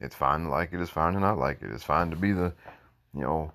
[0.00, 0.80] It's fine to like it.
[0.80, 1.70] It's fine to not like it.
[1.72, 2.52] It's fine to be the
[3.14, 3.52] you know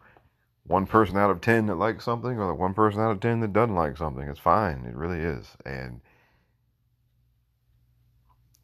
[0.68, 3.40] one person out of ten that likes something, or the one person out of ten
[3.40, 4.28] that doesn't like something.
[4.28, 4.86] It's fine.
[4.86, 6.02] It really is, and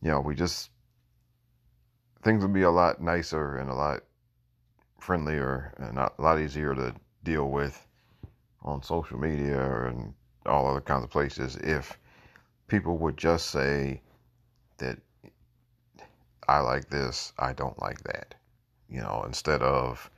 [0.01, 0.70] you know we just
[2.24, 4.04] things would be a lot nicer and a lot
[4.99, 6.93] friendlier and a lot easier to
[7.24, 7.86] deal with
[8.62, 10.14] on social media and
[10.45, 11.97] all other kinds of places if
[12.68, 14.01] people would just say
[14.78, 14.97] that
[16.47, 18.36] I like this, I don't like that.
[18.89, 20.10] You know, instead of,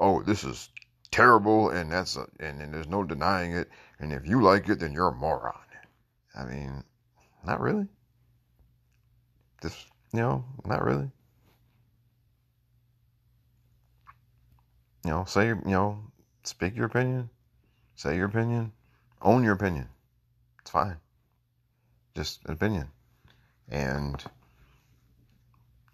[0.00, 0.70] oh, this is
[1.08, 4.80] terrible and that's a, and, and there's no denying it and if you like it,
[4.80, 5.54] then you're a moron.
[6.36, 6.84] I mean,
[7.46, 7.86] not really.
[9.62, 11.10] Just you know, not really.
[15.04, 15.98] You know, say you know,
[16.44, 17.30] speak your opinion,
[17.94, 18.72] say your opinion,
[19.22, 19.88] own your opinion.
[20.60, 20.96] It's fine.
[22.14, 22.88] Just an opinion,
[23.70, 24.22] and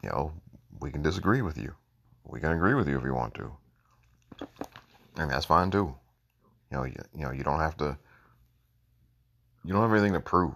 [0.03, 0.33] you know,
[0.81, 1.73] we can disagree with you.
[2.25, 3.53] We can agree with you if you want to,
[5.17, 5.95] and that's fine too.
[6.71, 7.97] You know, you, you know, you don't have to.
[9.65, 10.55] You don't have anything to prove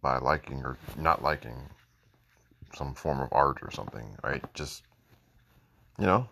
[0.00, 1.56] by liking or not liking
[2.74, 4.42] some form of art or something, right?
[4.54, 4.82] Just
[5.98, 6.28] you know,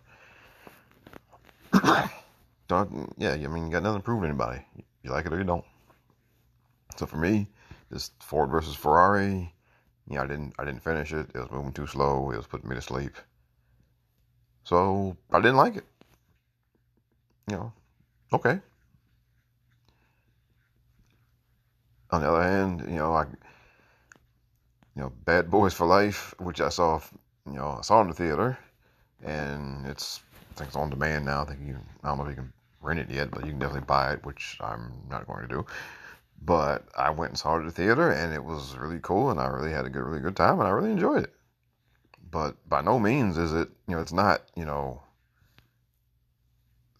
[2.68, 3.12] don't.
[3.18, 4.64] Yeah, I mean, you got nothing to prove to anybody.
[5.02, 5.64] You like it or you don't.
[6.96, 7.48] So for me,
[7.90, 9.52] this Ford versus Ferrari.
[10.08, 10.54] You know, I didn't.
[10.58, 11.30] I didn't finish it.
[11.34, 12.30] It was moving too slow.
[12.30, 13.12] It was putting me to sleep.
[14.64, 15.84] So I didn't like it.
[17.50, 17.72] You know,
[18.32, 18.60] okay.
[22.12, 23.24] On the other hand, you know, I,
[24.94, 27.00] you know, Bad Boys for Life, which I saw,
[27.46, 28.56] you know, I saw in the theater,
[29.24, 30.20] and it's,
[30.52, 31.42] I think it's on demand now.
[31.42, 33.58] I think you, I don't know if you can rent it yet, but you can
[33.58, 35.66] definitely buy it, which I'm not going to do.
[36.42, 39.40] But I went and saw it at the theater, and it was really cool, and
[39.40, 41.34] I really had a good, really good time, and I really enjoyed it.
[42.30, 45.02] But by no means is it, you know, it's not, you know,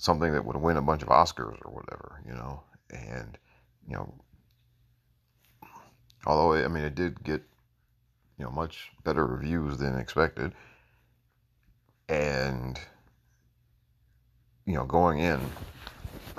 [0.00, 2.62] something that would win a bunch of Oscars or whatever, you know.
[2.90, 3.36] And,
[3.86, 4.14] you know,
[6.26, 7.42] although, I mean, it did get,
[8.38, 10.54] you know, much better reviews than expected.
[12.08, 12.80] And,
[14.64, 15.38] you know, going in,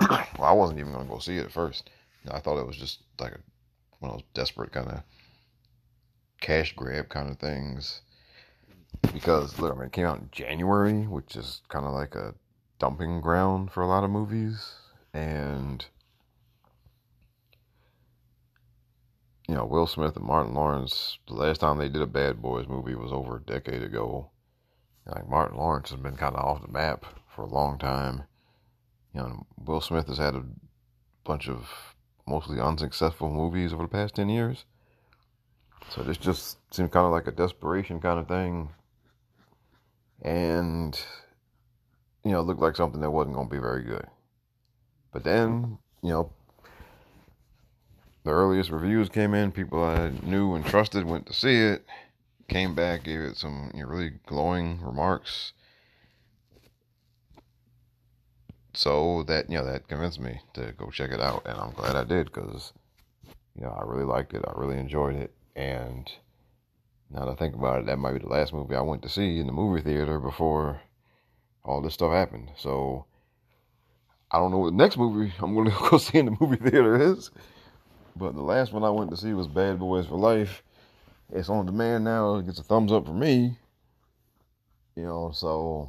[0.00, 1.88] well, I wasn't even going to go see it at first.
[2.30, 3.38] I thought it was just like a,
[4.00, 5.02] one of those desperate kind of
[6.40, 8.00] cash grab kind of things.
[9.12, 12.34] Because, look, I mean, it came out in January, which is kind of like a
[12.82, 14.72] dumping ground for a lot of movies.
[15.14, 15.86] And,
[19.46, 22.66] you know, Will Smith and Martin Lawrence, the last time they did a Bad Boys
[22.66, 24.30] movie was over a decade ago.
[25.06, 28.24] Like, Martin Lawrence has been kind of off the map for a long time.
[29.14, 30.42] You know, Will Smith has had a
[31.22, 31.94] bunch of
[32.26, 34.64] mostly unsuccessful movies over the past 10 years.
[35.90, 38.70] So this just seemed kind of like a desperation kind of thing.
[40.20, 41.00] And
[42.24, 44.06] you know, looked like something that wasn't going to be very good.
[45.12, 46.30] But then, you know,
[48.24, 51.84] the earliest reviews came in, people I knew and trusted went to see it,
[52.48, 55.52] came back, gave it some you know, really glowing remarks.
[58.74, 61.42] So that, you know, that convinced me to go check it out.
[61.44, 62.72] And I'm glad I did because,
[63.54, 64.44] you know, I really liked it.
[64.46, 65.32] I really enjoyed it.
[65.54, 66.10] And
[67.10, 69.08] now that I think about it, that might be the last movie I went to
[69.08, 70.80] see in the movie theater before
[71.64, 72.50] all this stuff happened.
[72.56, 73.06] So
[74.30, 76.56] I don't know what the next movie I'm going to go see in the movie
[76.56, 77.30] theater is.
[78.16, 80.62] But the last one I went to see was Bad Boys for Life.
[81.32, 82.36] It's on demand now.
[82.36, 83.56] It gets a thumbs up for me.
[84.96, 85.88] You know, so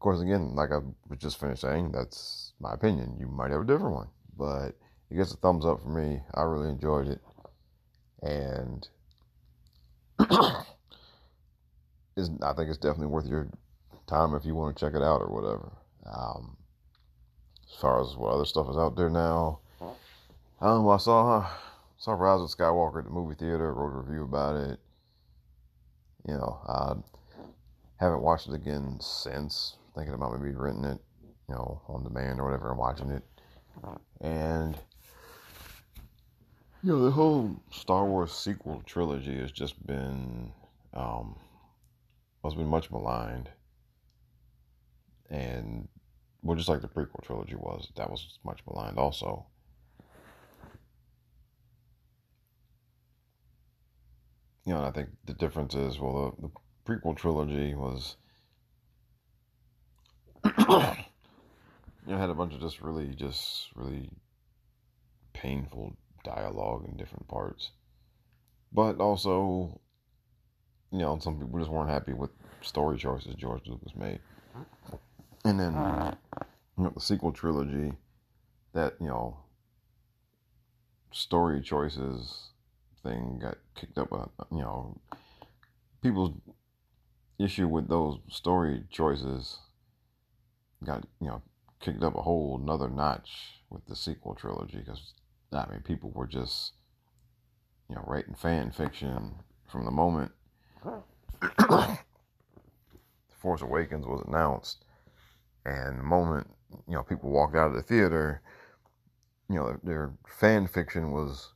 [0.00, 3.16] of course, again, like I was just finished saying, that's my opinion.
[3.18, 4.76] You might have a different one, but
[5.10, 6.22] it gets a thumbs up for me.
[6.32, 7.20] I really enjoyed it,
[8.22, 8.88] and
[10.20, 10.62] I
[12.16, 13.50] think it's definitely worth your
[14.10, 15.72] time if you want to check it out or whatever.
[16.04, 16.56] Um,
[17.70, 19.60] as far as what other stuff is out there now,
[20.60, 21.48] um, I saw
[21.96, 23.72] saw Rise of Skywalker at the movie theater.
[23.72, 24.80] Wrote a review about it.
[26.26, 26.94] You know, I
[28.04, 29.76] haven't watched it again since.
[29.94, 31.00] Thinking about maybe renting it,
[31.48, 33.22] you know, on demand or whatever, and watching it.
[34.20, 34.76] And
[36.82, 40.52] you know, the whole Star Wars sequel trilogy has just been
[40.94, 41.36] um,
[42.44, 43.50] has been much maligned
[45.30, 45.88] and
[46.42, 49.46] well, just like the prequel trilogy was, that was much maligned also.
[54.64, 56.52] You know, I think the difference is, well, the, the
[56.86, 58.16] prequel trilogy was,
[60.44, 60.54] you
[62.06, 64.10] know, had a bunch of just really, just really
[65.32, 67.70] painful dialogue in different parts,
[68.72, 69.80] but also,
[70.90, 72.30] you know, some people just weren't happy with
[72.62, 74.20] story choices George Lucas made.
[75.44, 75.72] And then
[76.76, 77.92] you know, the sequel trilogy,
[78.72, 79.36] that you know,
[81.12, 82.50] story choices
[83.02, 84.10] thing got kicked up.
[84.10, 85.00] With, you know,
[86.02, 86.32] people's
[87.38, 89.58] issue with those story choices
[90.84, 91.42] got you know
[91.80, 95.14] kicked up a whole another notch with the sequel trilogy because
[95.52, 96.72] I mean people were just
[97.88, 99.34] you know writing fan fiction
[99.70, 100.32] from the moment
[103.40, 104.84] Force Awakens was announced
[105.64, 106.46] and the moment,
[106.88, 108.40] you know, people walked out of the theater,
[109.48, 111.52] you know, their, fan fiction was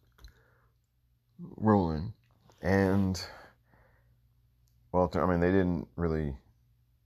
[1.56, 2.12] rolling,
[2.60, 3.24] and
[4.92, 6.36] well, I mean, they didn't really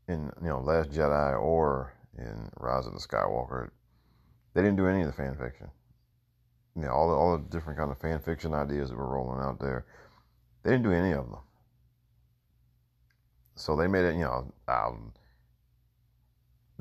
[0.08, 3.70] in you know Last Jedi or in Rise of the Skywalker.
[4.54, 5.68] They didn't do any of the fan fiction.
[6.74, 9.40] You know, all the, all the different kind of fan fiction ideas that were rolling
[9.40, 9.86] out there.
[10.62, 11.40] They didn't do any of them.
[13.56, 14.52] So they made it, you know,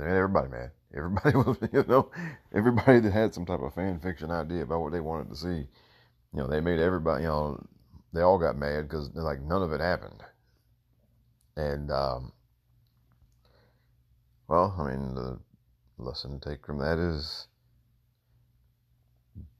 [0.06, 0.72] everybody mad.
[0.96, 2.10] Everybody was, you know,
[2.54, 5.48] everybody that had some type of fan fiction idea about what they wanted to see,
[5.48, 5.68] you
[6.34, 7.62] know, they made everybody, you know,
[8.14, 10.24] they all got mad because like none of it happened.
[11.58, 12.32] And, um,
[14.48, 15.40] well, I mean, the
[15.98, 17.48] lesson to take from that is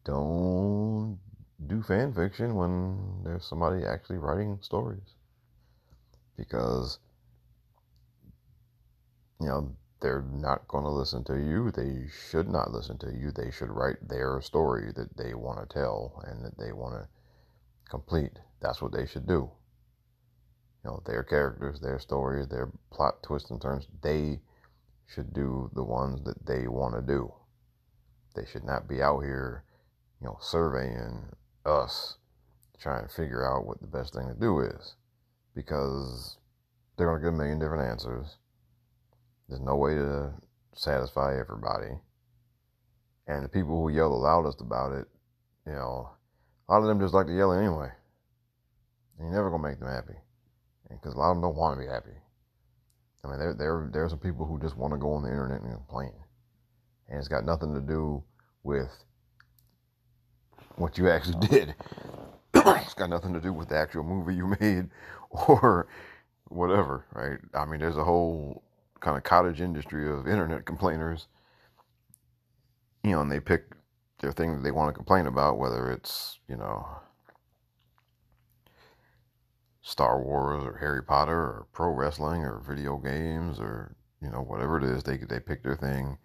[0.06, 1.20] don't
[1.68, 5.16] do fan fiction when there's somebody actually writing stories.
[6.38, 7.00] Because,
[9.42, 11.72] you know, they're not going to listen to you.
[11.72, 13.32] They should not listen to you.
[13.32, 17.08] They should write their story that they want to tell and that they want to
[17.90, 18.40] complete.
[18.62, 19.50] That's what they should do.
[20.84, 24.40] You know, their characters, their stories, their plot twists and turns, they
[25.08, 27.34] should do the ones that they want to do.
[28.36, 29.64] They should not be out here,
[30.22, 31.26] you know, surveying
[31.66, 32.18] us,
[32.80, 34.96] trying to figure out what the best thing to do is.
[35.56, 36.38] Because
[36.98, 38.38] they're going to get a million different answers
[39.48, 40.34] there's no way to
[40.74, 42.00] satisfy everybody.
[43.28, 45.08] And the people who yell the loudest about it,
[45.66, 46.10] you know,
[46.68, 47.90] a lot of them just like to yell anyway.
[49.18, 50.18] And you're never gonna make them happy,
[50.90, 52.18] because a lot of them don't want to be happy.
[53.24, 55.30] I mean, there there there are some people who just want to go on the
[55.30, 56.14] internet and complain,
[57.10, 58.24] and it's got nothing to do
[58.64, 58.92] with
[60.76, 61.76] what you actually did.
[62.54, 64.90] it's got nothing to do with the actual movie you made
[65.32, 65.88] or
[66.50, 67.40] whatever, right?
[67.54, 68.64] I mean, there's a whole
[69.00, 71.28] kind of cottage industry of internet complainers.
[73.04, 73.64] You know, and they pick
[74.20, 76.88] their thing that they want to complain about, whether it's, you know,
[79.82, 84.78] Star Wars or Harry Potter or pro wrestling or video games or, you know, whatever
[84.78, 86.18] it is, they, they pick their thing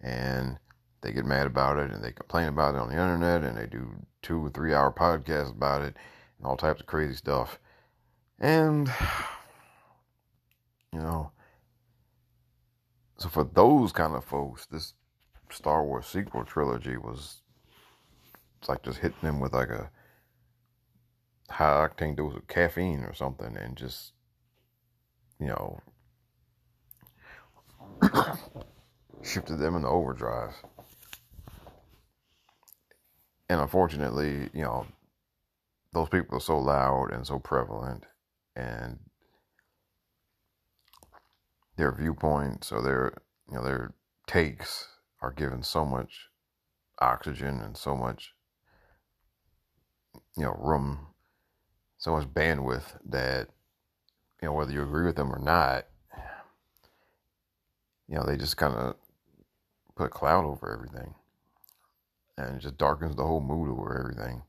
[0.00, 0.58] and
[1.00, 3.66] they get mad about it and they complain about it on the internet and they
[3.66, 3.90] do
[4.22, 5.96] two or three hour podcasts about it
[6.38, 7.58] and all types of crazy stuff.
[8.38, 8.88] And,
[10.92, 11.32] you know,
[13.24, 14.92] so for those kind of folks, this
[15.50, 17.40] Star Wars sequel trilogy was
[18.58, 19.90] it's like just hitting them with like a
[21.48, 24.12] high octane dose of caffeine or something and just
[25.40, 25.80] you know
[29.22, 30.62] shifted them into overdrive.
[33.48, 34.86] And unfortunately, you know,
[35.94, 38.04] those people are so loud and so prevalent
[38.54, 38.98] and
[41.76, 43.12] their viewpoints or their
[43.48, 43.94] you know their
[44.26, 44.88] takes
[45.20, 46.28] are given so much
[47.00, 48.34] oxygen and so much
[50.36, 51.08] you know room
[51.98, 53.48] so much bandwidth that
[54.40, 55.86] you know whether you agree with them or not
[58.08, 58.94] you know they just kind of
[59.96, 61.14] put a cloud over everything
[62.36, 64.42] and it just darkens the whole mood over everything.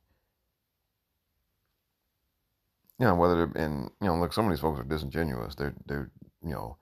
[3.00, 5.56] You know whether and you know look some of these folks are disingenuous.
[5.56, 6.12] They're they're
[6.42, 6.78] you know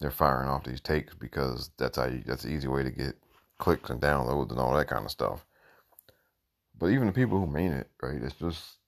[0.00, 3.16] they're firing off these takes because that's how you, that's the easy way to get
[3.58, 5.44] clicks and downloads and all that kind of stuff.
[6.78, 8.22] But even the people who mean it, right?
[8.22, 8.78] It's just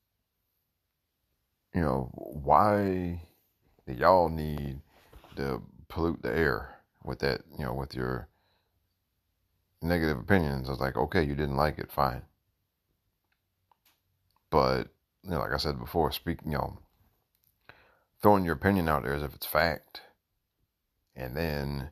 [1.75, 3.21] you know why
[3.87, 4.81] do y'all need
[5.37, 7.43] to pollute the air with that?
[7.59, 8.29] You know, with your
[9.83, 10.69] negative opinions.
[10.69, 12.23] I was like, okay, you didn't like it, fine.
[14.51, 14.89] But
[15.23, 16.79] you know, like I said before, speaking, you know,
[18.23, 20.03] throwing your opinion out there as if it's fact
[21.17, 21.91] and then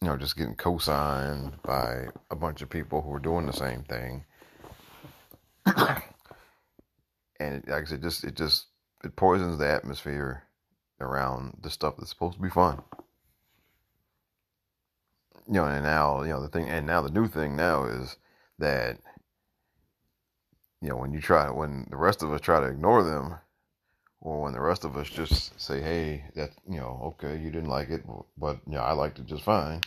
[0.00, 3.82] you know just getting co-signed by a bunch of people who are doing the same
[3.84, 4.24] thing
[7.42, 8.66] and it, like I said, just it just
[9.04, 10.44] it poisons the atmosphere
[11.00, 12.82] around the stuff that's supposed to be fun.
[15.48, 18.16] You know, and now you know the thing, and now the new thing now is
[18.58, 18.98] that
[20.80, 23.36] you know when you try when the rest of us try to ignore them,
[24.22, 27.68] or when the rest of us just say, "Hey, that you know, okay, you didn't
[27.68, 28.04] like it,
[28.38, 29.80] but you know, I liked it just fine."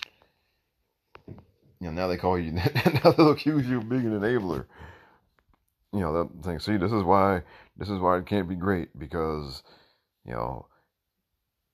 [1.79, 2.51] You know, now they call you,
[3.03, 4.65] now they'll accuse you of being an enabler.
[5.93, 6.59] You know, that thing.
[6.59, 7.43] See, this is why
[7.77, 9.63] this is why it can't be great because
[10.25, 10.67] you know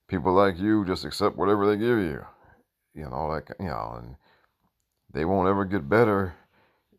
[0.07, 2.23] people like you just accept whatever they give you.
[2.93, 3.55] You know, that.
[3.59, 4.15] You know, and
[5.11, 6.35] they won't ever get better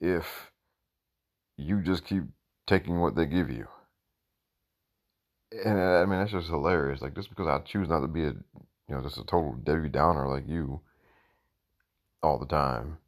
[0.00, 0.50] if
[1.56, 2.24] you just keep
[2.66, 3.68] taking what they give you
[5.64, 7.02] and uh, I mean that's just hilarious.
[7.02, 9.88] Like just because I choose not to be a you know just a total Debbie
[9.88, 10.80] Downer like you
[12.22, 12.98] all the time,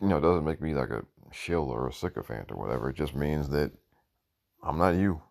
[0.00, 2.90] you know, doesn't make me like a shill or a sycophant or whatever.
[2.90, 3.72] It just means that
[4.62, 5.22] I'm not you.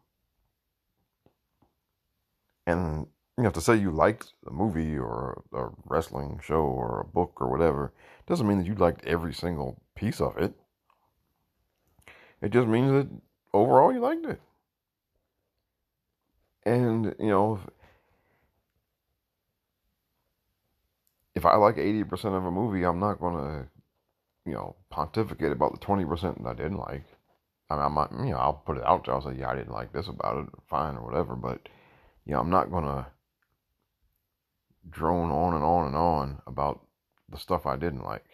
[2.68, 3.08] And
[3.38, 7.42] you know, to say you liked a movie or a wrestling show or a book
[7.42, 7.94] or whatever
[8.28, 10.54] doesn't mean that you liked every single piece of it.
[12.42, 13.08] It just means that
[13.54, 14.42] overall you liked it.
[16.66, 17.60] And, you know,
[21.36, 23.68] if I like 80% of a movie, I'm not going to,
[24.46, 27.06] you know, pontificate about the 20% that I didn't like.
[27.70, 29.16] I mean, I might, you know, I'll put it out there.
[29.16, 31.36] I'll say, yeah, I didn't like this about it, fine or whatever.
[31.36, 31.70] But,
[32.26, 33.08] you know, I'm not going to
[34.90, 36.86] drone on and on and on about
[37.30, 38.26] the stuff I didn't like.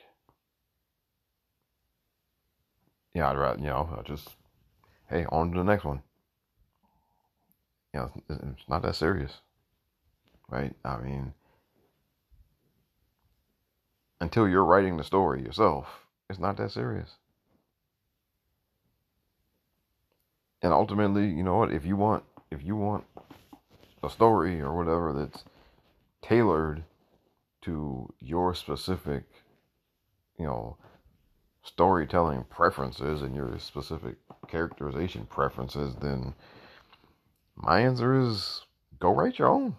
[3.14, 4.30] Yeah, I'd rather, you know, I just,
[5.10, 6.02] hey, on to the next one.
[7.94, 9.34] You know, it's not that serious,
[10.50, 10.74] right?
[10.84, 11.34] I mean,
[14.20, 15.88] until you're writing the story yourself,
[16.30, 17.12] it's not that serious.
[20.62, 21.72] And ultimately, you know what?
[21.72, 23.06] If you want, if you want
[24.04, 25.44] a story or whatever that's
[26.22, 26.84] tailored
[27.62, 29.24] to your specific,
[30.38, 30.78] you know,
[31.66, 34.16] storytelling preferences and your specific
[34.48, 36.34] characterization preferences, then
[37.56, 38.62] my answer is
[39.00, 39.76] go write your own.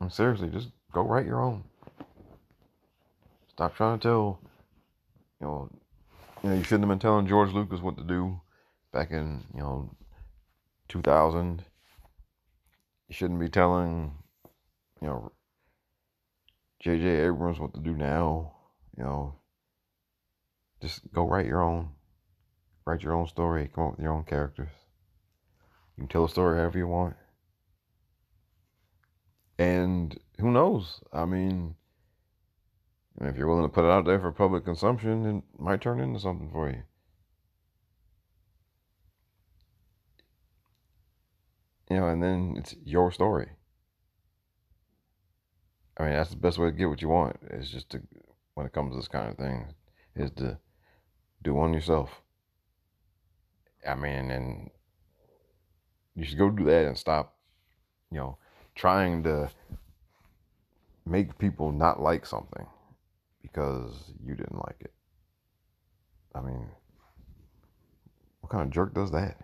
[0.00, 1.64] I'm seriously, just go write your own.
[3.48, 4.40] Stop trying to tell,
[5.40, 5.70] you know,
[6.42, 8.40] you know, you shouldn't have been telling George Lucas what to do
[8.92, 9.90] back in, you know,
[10.88, 11.64] 2000.
[13.08, 14.12] You shouldn't be telling,
[15.00, 15.32] you know,
[16.80, 17.06] J.J.
[17.06, 18.53] Abrams what to do now.
[18.96, 19.34] You know,
[20.80, 21.90] just go write your own,
[22.86, 23.70] write your own story.
[23.74, 24.70] Come up with your own characters.
[25.96, 27.16] You can tell a story however you want.
[29.58, 31.00] And who knows?
[31.12, 31.76] I mean,
[33.20, 36.18] if you're willing to put it out there for public consumption, it might turn into
[36.18, 36.82] something for you.
[41.90, 43.50] You know, and then it's your story.
[45.96, 47.36] I mean, that's the best way to get what you want.
[47.50, 48.02] Is just to,
[48.54, 49.74] when it comes to this kind of thing,
[50.16, 50.58] is to
[51.42, 52.22] do one yourself.
[53.86, 54.70] I mean, and
[56.14, 57.36] you should go do that and stop,
[58.10, 58.38] you know,
[58.74, 59.50] trying to
[61.06, 62.66] make people not like something
[63.42, 64.92] because you didn't like it.
[66.34, 66.68] I mean,
[68.40, 69.38] what kind of jerk does that?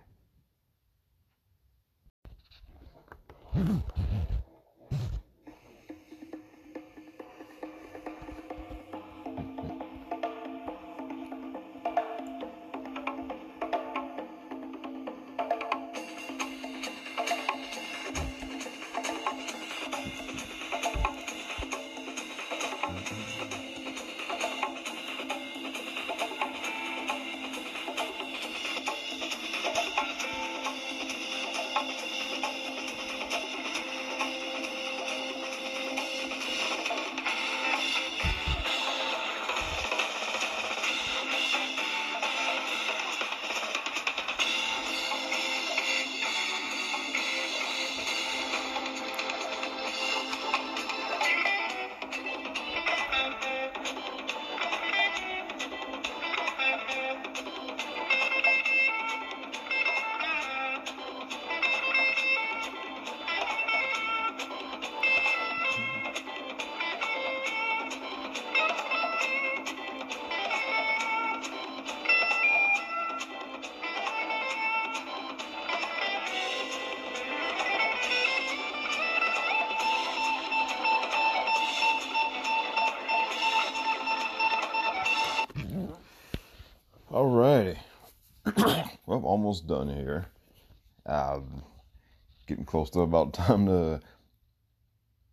[92.80, 94.00] Close to about time to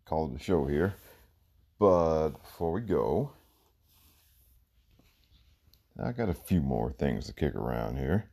[0.04, 0.94] call it a show here.
[1.78, 3.30] But before we go,
[5.98, 8.28] I got a few more things to kick around here.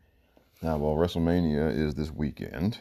[0.62, 2.80] Now, well, WrestleMania is this weekend,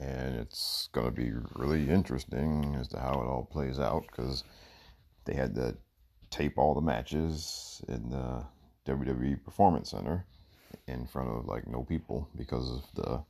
[0.00, 4.42] and it's going to be really interesting as to how it all plays out because
[5.26, 5.76] they had to
[6.30, 8.44] tape all the matches in the
[8.84, 10.24] WWE Performance Center
[10.88, 13.22] in front of like no people because of the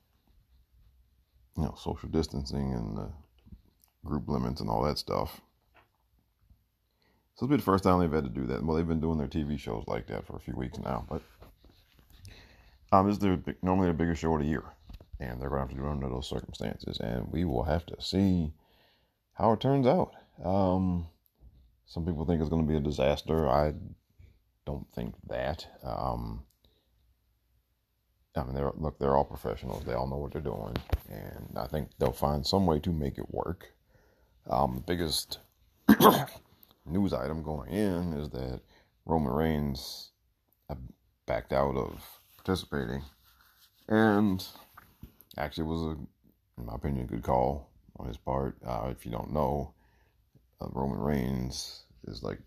[1.60, 3.08] you know social distancing and the
[4.04, 5.40] group limits and all that stuff.
[7.36, 8.64] So it's been the first time they've had to do that.
[8.64, 11.22] Well, they've been doing their TV shows like that for a few weeks now, but
[12.92, 14.64] um, this is their, normally the biggest show of the year,
[15.20, 17.86] and they're going to have to do it under those circumstances, and we will have
[17.86, 18.52] to see
[19.34, 20.12] how it turns out.
[20.44, 21.06] Um,
[21.86, 23.48] Some people think it's going to be a disaster.
[23.48, 23.74] I
[24.66, 25.66] don't think that.
[25.82, 26.44] Um,
[28.36, 29.84] I mean, they're, look, they're all professionals.
[29.84, 30.76] They all know what they're doing,
[31.08, 33.72] and I think they'll find some way to make it work.
[34.48, 35.40] Um, the biggest
[36.86, 38.60] news item going in is that
[39.04, 40.10] Roman Reigns
[41.30, 42.02] backed out of
[42.36, 43.04] participating,
[43.88, 44.44] and
[45.38, 45.90] actually was a,
[46.60, 47.70] in my opinion, a good call
[48.00, 48.56] on his part.
[48.66, 49.72] Uh, if you don't know,
[50.60, 52.40] uh, Roman Reigns is like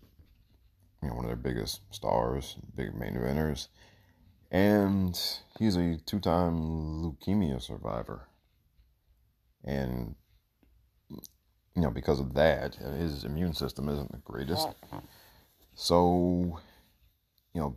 [1.02, 3.68] you know one of their biggest stars, big main eventers,
[4.50, 5.18] and
[5.58, 8.28] he's a two-time leukemia survivor,
[9.64, 10.14] and
[11.10, 14.68] you know because of that, his immune system isn't the greatest.
[15.74, 16.60] So,
[17.52, 17.76] you know,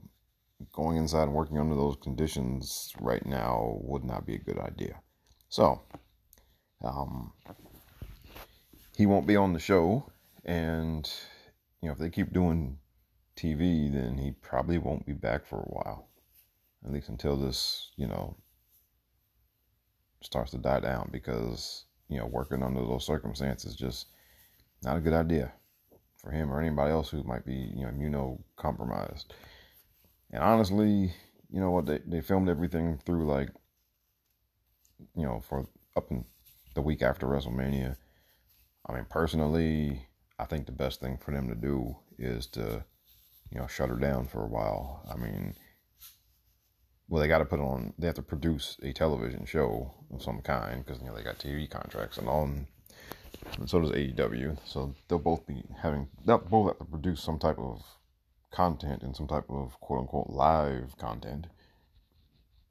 [0.71, 5.01] going inside and working under those conditions right now would not be a good idea.
[5.49, 5.81] So,
[6.83, 7.33] um,
[8.95, 10.11] he won't be on the show,
[10.45, 11.09] and
[11.81, 12.77] you know, if they keep doing
[13.35, 16.06] TV, then he probably won't be back for a while,
[16.87, 18.35] at least until this, you know,
[20.21, 21.09] starts to die down.
[21.11, 24.07] Because you know, working under those circumstances just
[24.83, 25.51] not a good idea
[26.17, 29.25] for him or anybody else who might be, you know, immunocompromised.
[30.31, 31.13] And honestly,
[31.49, 31.85] you know what?
[31.85, 33.49] They they filmed everything through like,
[35.15, 36.23] you know, for up in
[36.75, 37.97] the week after WrestleMania.
[38.89, 40.07] I mean, personally,
[40.39, 42.85] I think the best thing for them to do is to,
[43.51, 45.05] you know, shut her down for a while.
[45.11, 45.55] I mean,
[47.07, 47.93] well, they got to put on.
[47.97, 51.39] They have to produce a television show of some kind because you know they got
[51.39, 52.43] TV contracts and all.
[52.43, 52.67] And
[53.69, 54.57] so does AEW.
[54.65, 56.09] So they'll both be having.
[56.25, 57.81] They'll both have to produce some type of
[58.51, 61.47] content and some type of quote unquote live content.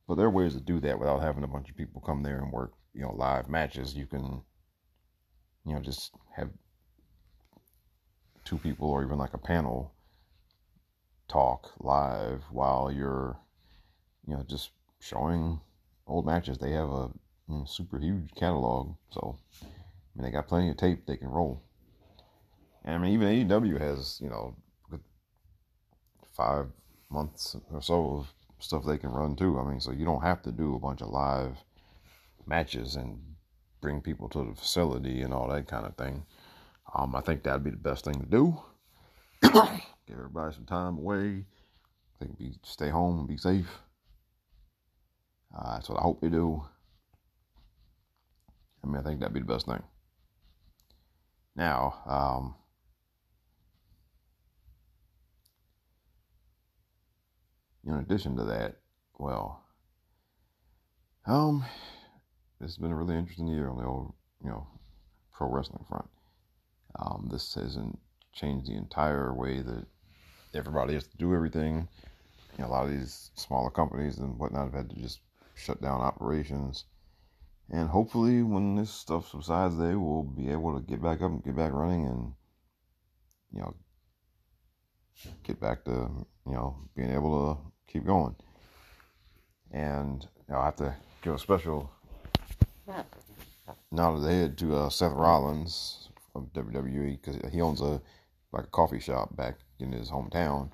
[0.07, 2.39] But there are ways to do that without having a bunch of people come there
[2.39, 3.95] and work, you know, live matches.
[3.95, 4.43] You can,
[5.65, 6.51] you know, just have
[8.45, 9.93] two people or even like a panel
[11.29, 13.37] talk live while you're,
[14.27, 14.70] you know, just
[15.01, 15.61] showing
[16.07, 16.59] old matches.
[16.59, 17.11] They have a
[17.48, 19.66] you know, super huge catalog, so I
[20.15, 21.62] mean, they got plenty of tape they can roll.
[22.85, 24.55] And I mean, even AEW has, you know,
[26.36, 26.66] five
[27.11, 29.59] months or so of stuff they can run too.
[29.59, 31.57] I mean, so you don't have to do a bunch of live
[32.47, 33.19] matches and
[33.81, 36.24] bring people to the facility and all that kind of thing.
[36.94, 38.59] Um, I think that'd be the best thing to do.
[39.43, 41.44] Give everybody some time away.
[42.15, 43.69] I think be stay home and be safe.
[45.66, 46.62] Uh, that's what I hope they do.
[48.84, 49.82] I mean, I think that'd be the best thing.
[51.56, 52.55] Now, um,
[57.84, 58.76] in addition to that,
[59.18, 59.64] well,
[61.26, 61.64] um,
[62.60, 64.12] it's been a really interesting year on the old,
[64.44, 64.68] you know,
[65.32, 66.09] pro wrestling front.
[66.97, 67.98] Um, this hasn't
[68.32, 69.84] changed the entire way that
[70.55, 71.88] everybody has to do everything.
[72.56, 75.18] You know, a lot of these smaller companies and whatnot have had to just
[75.57, 76.85] shut down operations.
[77.70, 81.43] And hopefully, when this stuff subsides, they will be able to get back up and
[81.43, 82.33] get back running and,
[83.53, 83.74] you know,
[85.43, 86.09] get back to,
[86.47, 88.37] you know, being able to keep going.
[89.73, 91.91] And you know, I have to give a special
[93.91, 98.01] nod of the head to uh, Seth Rollins of WWE because he owns a
[98.53, 100.70] like a coffee shop back in his hometown,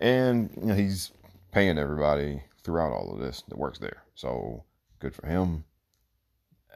[0.00, 1.12] and you know he's
[1.52, 4.02] paying everybody throughout all of this that works there.
[4.14, 4.64] So
[4.98, 5.64] good for him.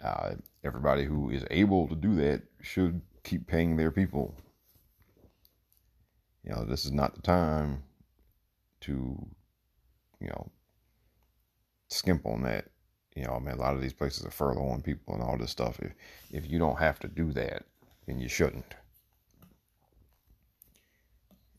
[0.02, 4.34] Uh, everybody who is able to do that should keep paying their people.
[6.44, 7.82] You know, this is not the time
[8.82, 9.26] to
[10.20, 10.50] you know,
[11.88, 12.66] skimp on that.
[13.14, 15.50] You know, I mean, a lot of these places are furloughing people and all this
[15.50, 15.80] stuff.
[15.80, 15.92] If
[16.30, 17.64] if you don't have to do that,
[18.06, 18.74] then you shouldn't.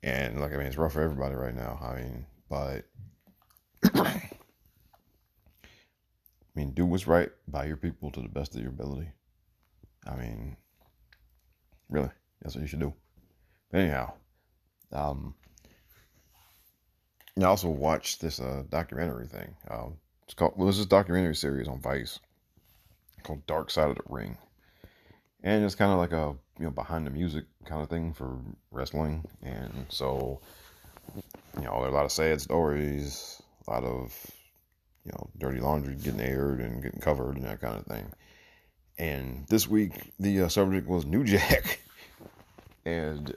[0.04, 1.80] And look, I mean, it's rough for everybody right now.
[1.82, 2.86] I mean, but
[3.96, 4.30] I
[6.56, 9.10] mean, do what's right by your people to the best of your ability.
[10.08, 10.58] I mean,
[11.90, 12.10] really,
[12.42, 12.94] that's what you should do.
[13.72, 14.14] But anyhow,
[14.92, 15.36] um,
[17.40, 19.56] I also watched this uh, documentary thing.
[19.70, 22.20] Um, it's called well, this is documentary series on Vice
[23.24, 24.38] called Dark Side of the Ring,
[25.44, 28.40] and it's kind of like a you know behind the music kind of thing for
[28.72, 29.24] wrestling.
[29.44, 30.42] And so,
[31.58, 33.37] you know, there are a lot of sad stories,
[33.72, 34.16] lot of
[35.04, 38.12] you know dirty laundry getting aired and getting covered and that kind of thing.
[38.98, 41.80] And this week, the uh, subject was New Jack,
[42.86, 43.36] and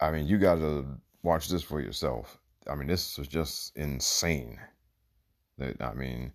[0.00, 0.86] I mean, you got to
[1.22, 4.58] watch this for yourself I mean, this was just insane.
[5.58, 6.32] That I mean,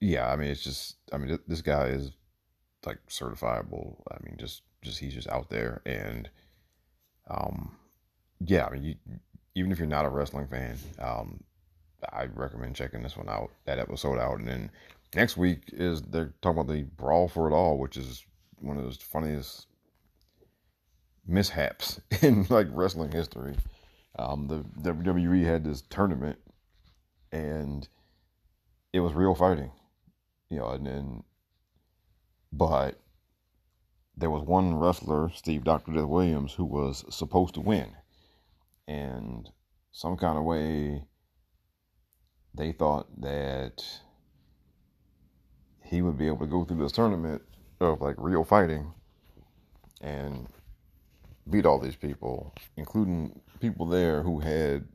[0.00, 2.12] yeah, I mean, it's just, I mean, this guy is
[2.84, 3.96] like certifiable.
[4.10, 6.28] I mean, just just he's just out there, and
[7.28, 7.76] um,
[8.40, 8.94] yeah, I mean, you,
[9.54, 11.42] even if you're not a wrestling fan, um,
[12.12, 14.70] I recommend checking this one out, that episode out, and then
[15.14, 18.24] next week is they're talking about the brawl for it all, which is
[18.60, 19.66] one of those funniest
[21.26, 23.56] mishaps in like wrestling history.
[24.18, 26.38] Um, the WWE had this tournament,
[27.32, 27.88] and
[28.92, 29.72] it was real fighting,
[30.50, 31.24] you know, and then,
[32.52, 33.00] but
[34.16, 35.92] there was one wrestler, Steve Dr.
[35.92, 37.96] Death Williams, who was supposed to win,
[38.86, 39.48] and
[39.92, 41.04] some kind of way
[42.54, 43.82] they thought that
[45.82, 47.42] he would be able to go through this tournament
[47.80, 48.92] of like real fighting
[50.00, 50.46] and
[51.48, 54.86] beat all these people, including people there who had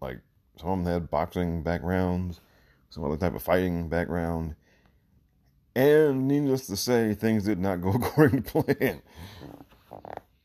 [0.00, 0.18] like
[0.58, 2.40] some of them had boxing backgrounds,
[2.90, 4.54] some other type of fighting background.
[5.74, 9.02] And needless to say, things did not go according to plan.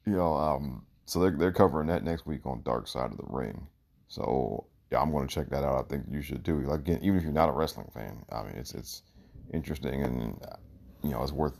[0.05, 3.25] You know, um, so they're they're covering that next week on Dark Side of the
[3.27, 3.67] Ring.
[4.09, 5.85] So yeah, I'm going to check that out.
[5.85, 6.61] I think you should too.
[6.61, 9.03] Like again, even if you're not a wrestling fan, I mean, it's it's
[9.53, 10.39] interesting and
[11.01, 11.57] you know it's worth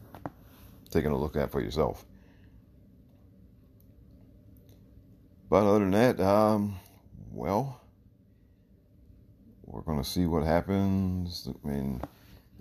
[0.91, 2.06] taking a look at for yourself.
[5.49, 6.78] But other than that, um,
[7.32, 7.80] well,
[9.65, 11.48] we're going to see what happens.
[11.64, 12.02] I mean,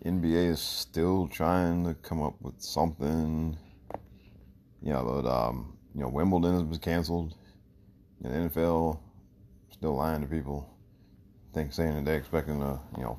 [0.05, 3.59] NBA is still trying to come up with something.
[4.83, 7.35] Know, but, um, you know, Wimbledon was canceled.
[8.23, 8.99] And the NFL
[9.71, 10.69] still lying to people,
[11.55, 13.19] think saying that they're expecting a you know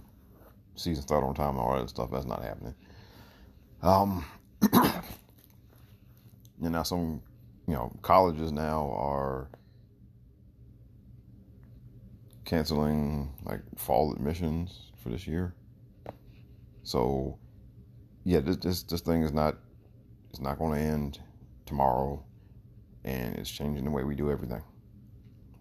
[0.76, 2.10] season start on time and all that stuff.
[2.12, 2.76] That's not happening.
[3.82, 4.26] Um,
[4.72, 4.94] and
[6.62, 7.22] now some
[7.68, 9.50] you know colleges now are
[12.46, 15.56] canceling like fall admissions for this year.
[16.84, 17.40] So
[18.24, 19.58] yeah, this this this thing is not
[20.30, 21.20] it's not going to end
[21.66, 22.24] tomorrow,
[23.08, 24.62] and it's changing the way we do everything.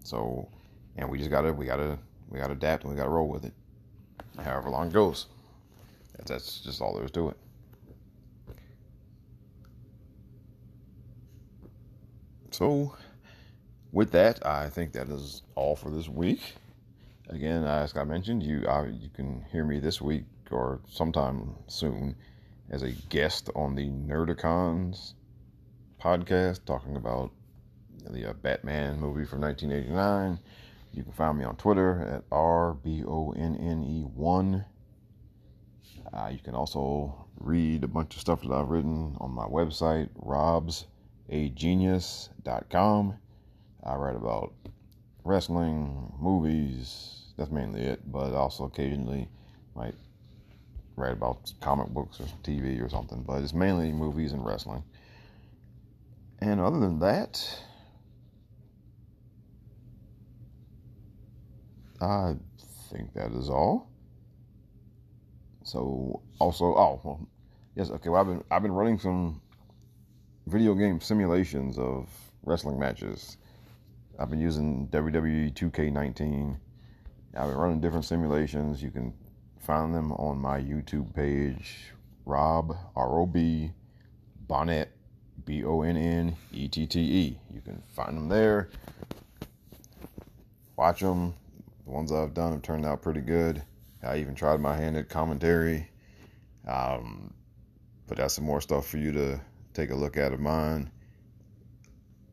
[0.02, 0.48] So
[0.96, 1.98] and we just gotta we gotta
[2.28, 3.54] we gotta adapt and we gotta roll with it,
[4.42, 5.26] however long it goes.
[6.26, 7.36] That's just all there is to it.
[12.50, 12.96] So,
[13.92, 16.40] with that, I think that is all for this week.
[17.28, 22.16] Again, as I mentioned, you I, you can hear me this week or sometime soon
[22.70, 25.14] as a guest on the Nerdicons
[26.00, 27.30] podcast, talking about
[28.12, 30.38] the uh, Batman movie from 1989
[30.96, 34.64] you can find me on Twitter at RBONNE1.
[36.12, 40.08] Uh, you can also read a bunch of stuff that I've written on my website,
[41.28, 43.14] robsagenius.com.
[43.84, 44.54] I write about
[45.22, 49.28] wrestling, movies, that's mainly it, but also occasionally
[49.74, 49.94] might
[50.96, 54.82] write about comic books or TV or something, but it's mainly movies and wrestling.
[56.40, 57.46] And other than that,
[62.00, 62.34] I
[62.90, 63.88] think that is all.
[65.64, 67.28] So also, oh well,
[67.74, 68.08] yes, okay.
[68.08, 69.40] Well, I've been I've been running some
[70.46, 72.08] video game simulations of
[72.44, 73.36] wrestling matches.
[74.18, 76.56] I've been using WWE 2K19.
[77.36, 78.82] I've been running different simulations.
[78.82, 79.12] You can
[79.58, 81.92] find them on my YouTube page,
[82.24, 83.72] Rob R O B
[84.48, 84.88] Bonnette
[85.44, 87.38] B O N N E T T E.
[87.52, 88.70] You can find them there.
[90.76, 91.34] Watch them,
[91.86, 93.62] the ones I've done have turned out pretty good.
[94.02, 95.88] I even tried my hand at commentary.
[96.66, 97.32] Um,
[98.08, 99.40] but that's some more stuff for you to
[99.72, 100.90] take a look at of mine.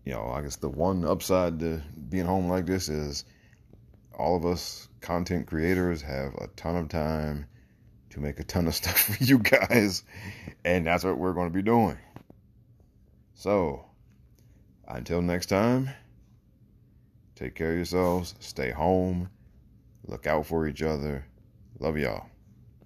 [0.06, 3.26] You know, I guess the one upside to being home like this is
[4.18, 7.46] all of us content creators have a ton of time
[8.10, 10.04] to make a ton of stuff for you guys.
[10.66, 11.98] And that's what we're going to be doing.
[13.36, 13.86] So,
[14.88, 15.92] until next time,
[17.36, 19.30] take care of yourselves, stay home
[20.06, 21.26] Look out for each other.
[21.80, 22.28] Love y'all.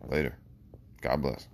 [0.07, 0.37] Later.
[1.01, 1.47] God bless.